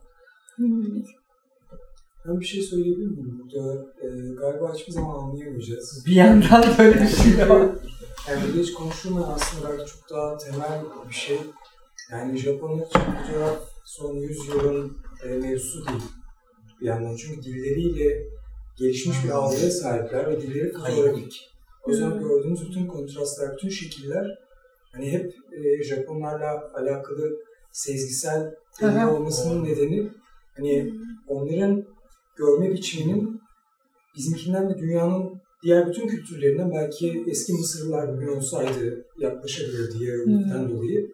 Ben 2.25 2.41
bir 2.41 2.45
şey 2.45 2.63
söyleyebilir 2.63 3.07
miyim 3.07 3.41
burada? 3.43 3.87
Ee, 4.03 4.09
galiba 4.41 4.75
hiçbir 4.75 4.93
zaman 4.93 5.15
anlayamayacağız. 5.15 6.05
Bir 6.07 6.15
yandan 6.15 6.65
böyle 6.79 7.01
bir 7.01 7.09
şey 7.09 7.49
var. 7.49 7.69
Burada 8.29 8.59
hiç 8.59 8.73
konuşulmayan 8.73 9.29
aslında 9.29 9.69
belki 9.69 9.93
çok 9.93 10.11
daha 10.11 10.37
temel 10.37 10.83
bir 11.09 11.15
şey. 11.15 11.39
Yani 12.13 12.39
Japon'un 12.39 12.85
fotoğraf 12.85 13.59
son 13.85 14.15
100 14.15 14.49
yılın 14.49 14.99
e, 15.25 15.29
mevzusu 15.29 15.87
değil 15.87 16.03
bir 16.81 16.87
yandan. 16.87 17.17
Çünkü 17.17 17.43
dilleriyle 17.43 18.29
gelişmiş 18.79 19.25
bir 19.25 19.31
algıya 19.31 19.71
sahipler 19.71 20.31
ve 20.31 20.41
dilleri 20.41 20.73
fotoğrafik. 20.73 21.51
O 21.83 21.91
yüzden 21.91 22.19
gördüğümüz 22.19 22.69
bütün 22.69 22.87
kontrastlar, 22.87 23.57
bütün 23.57 23.69
şekiller 23.69 24.39
hani 24.93 25.13
hep 25.13 25.35
e, 25.53 25.83
Japonlarla 25.83 26.73
alakalı 26.75 27.37
sezgisel 27.73 28.55
Aha. 28.83 29.15
olmasının 29.15 29.65
nedeni 29.65 30.11
hani 30.57 30.95
onların 31.29 31.85
görme 32.37 32.71
biçiminin 32.71 33.41
bizimkinden 34.17 34.69
ve 34.69 34.79
dünyanın 34.79 35.38
diğer 35.63 35.89
bütün 35.89 36.09
kültürlerinden 36.09 36.71
belki 36.71 37.25
eski 37.27 37.53
Mısırlılar 37.53 38.17
bugün 38.17 38.37
olsaydı 38.37 39.07
yaklaşabilir 39.19 39.99
diğerlikten 39.99 40.71
dolayı 40.71 41.11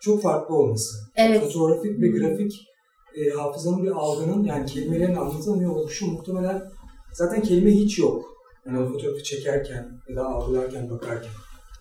çok 0.00 0.22
farklı 0.22 0.54
olması. 0.54 0.96
Evet. 1.16 1.40
Fotoğrafik 1.42 2.00
ve 2.00 2.08
grafik 2.08 2.68
e, 3.14 3.30
hafızanın 3.30 3.82
bir 3.82 3.90
algının 3.90 4.44
yani 4.44 4.66
kelimelerin 4.66 5.16
anlatamıyor 5.16 5.76
oluşu 5.76 6.06
muhtemelen 6.06 6.62
zaten 7.12 7.42
kelime 7.42 7.70
hiç 7.70 7.98
yok. 7.98 8.24
Yani 8.66 8.78
o 8.78 8.88
fotoğrafı 8.88 9.22
çekerken 9.22 10.00
ya 10.08 10.16
da 10.16 10.24
algılarken 10.24 10.90
bakarken. 10.90 11.30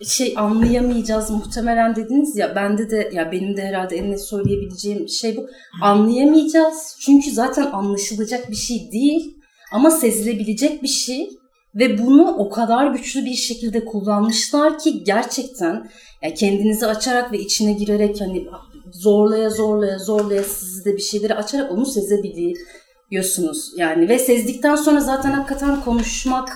şey 0.05 0.33
anlayamayacağız 0.37 1.29
muhtemelen 1.29 1.95
dediniz 1.95 2.37
ya 2.37 2.55
bende 2.55 2.89
de 2.89 3.09
ya 3.13 3.31
benim 3.31 3.57
de 3.57 3.61
herhalde 3.61 3.95
en 3.95 4.11
net 4.11 4.21
söyleyebileceğim 4.21 5.09
şey 5.09 5.37
bu 5.37 5.47
anlayamayacağız 5.81 6.97
çünkü 6.99 7.31
zaten 7.31 7.71
anlaşılacak 7.71 8.49
bir 8.49 8.55
şey 8.55 8.91
değil 8.91 9.37
ama 9.71 9.91
sezilebilecek 9.91 10.83
bir 10.83 10.87
şey 10.87 11.29
ve 11.75 11.97
bunu 11.97 12.35
o 12.37 12.49
kadar 12.49 12.87
güçlü 12.87 13.25
bir 13.25 13.33
şekilde 13.33 13.85
kullanmışlar 13.85 14.79
ki 14.79 15.03
gerçekten 15.03 15.89
ya 16.21 16.33
kendinizi 16.33 16.87
açarak 16.87 17.31
ve 17.31 17.39
içine 17.39 17.73
girerek 17.73 18.21
hani 18.21 18.47
zorlaya 18.91 19.49
zorlaya 19.49 19.99
zorlaya 19.99 20.43
sizi 20.43 20.85
de 20.85 20.95
bir 20.95 21.01
şeyleri 21.01 21.35
açarak 21.35 21.71
onu 21.71 21.85
sezebiliyorsunuz 21.85 23.71
yani 23.77 24.09
ve 24.09 24.19
sezdikten 24.19 24.75
sonra 24.75 24.99
zaten 24.99 25.31
hakikaten 25.31 25.81
konuşmak 25.81 26.49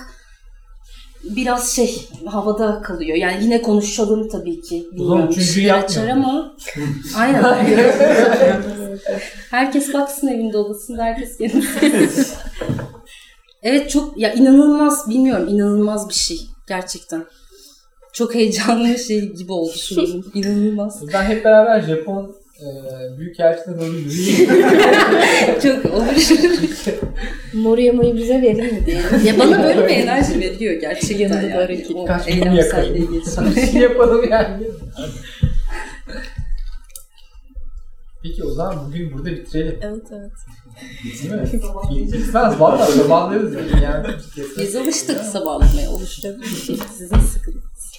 biraz 1.24 1.76
şey 1.76 2.08
havada 2.26 2.82
kalıyor. 2.82 3.16
Yani 3.16 3.44
yine 3.44 3.62
konuşalım 3.62 4.28
tabii 4.28 4.60
ki. 4.60 4.88
Bilmiyorum, 4.92 5.32
şeyler 5.32 5.68
yapmıyor 5.68 5.84
açar 5.84 6.08
ama 6.08 6.56
aynen. 7.16 7.42
herkes 9.50 9.94
baksın 9.94 10.28
evinde 10.28 10.58
odasında 10.58 11.02
herkes 11.02 11.38
kendisi. 11.38 12.24
evet 13.62 13.90
çok 13.90 14.18
ya 14.18 14.32
inanılmaz 14.32 15.08
bilmiyorum 15.10 15.48
inanılmaz 15.48 16.08
bir 16.08 16.14
şey 16.14 16.40
gerçekten. 16.68 17.24
Çok 18.12 18.34
heyecanlı 18.34 18.88
bir 18.88 18.98
şey 18.98 19.32
gibi 19.32 19.52
oldu 19.52 19.72
şu 19.78 20.00
an. 20.00 20.24
İnanılmaz. 20.34 21.02
Ben 21.12 21.22
hep 21.24 21.44
beraber 21.44 21.80
Japon 21.80 22.36
e, 22.60 22.66
büyükelçine 23.18 23.80
doğru 23.80 23.94
yürüyeyim. 23.94 24.48
Çok 25.62 25.92
olur. 25.94 26.04
Moriyama'yı 27.52 28.16
bize 28.16 28.42
verin 28.42 28.74
mi 28.74 28.86
diye. 28.86 29.00
ya 29.24 29.38
bana 29.38 29.64
böyle 29.64 29.84
bir 29.88 29.92
enerji 29.94 30.40
veriyor 30.40 30.80
gerçekten. 30.80 31.18
Yanında 31.18 31.42
yani. 31.42 31.86
O 31.94 32.04
Kaç 32.04 32.28
eylemselliği 32.28 33.08
yakalım. 33.16 33.54
şey 33.54 33.80
yapalım 33.82 34.24
yani. 34.30 34.66
Peki 38.22 38.44
o 38.44 38.50
zaman 38.50 38.86
bugün 38.88 39.12
burada 39.12 39.30
bitirelim. 39.30 39.78
Evet 39.82 40.04
evet. 40.12 40.32
Bitmez 42.12 42.60
valla 42.60 42.86
zamanlarız 42.90 43.54
yani. 43.54 43.84
yani. 43.84 44.06
Biz 44.58 44.76
alıştık 44.76 45.20
sabahlamaya 45.24 45.90
oluşturabilir 45.90 46.46
şey. 46.46 46.76
Sizin 46.98 47.20
sıkıntınız. 47.20 47.92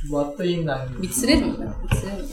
Şubat'ta 0.00 0.44
yeniden. 0.44 0.78
Bitirelim 1.02 1.48
mi? 1.48 1.72
Bitirelim. 1.84 2.26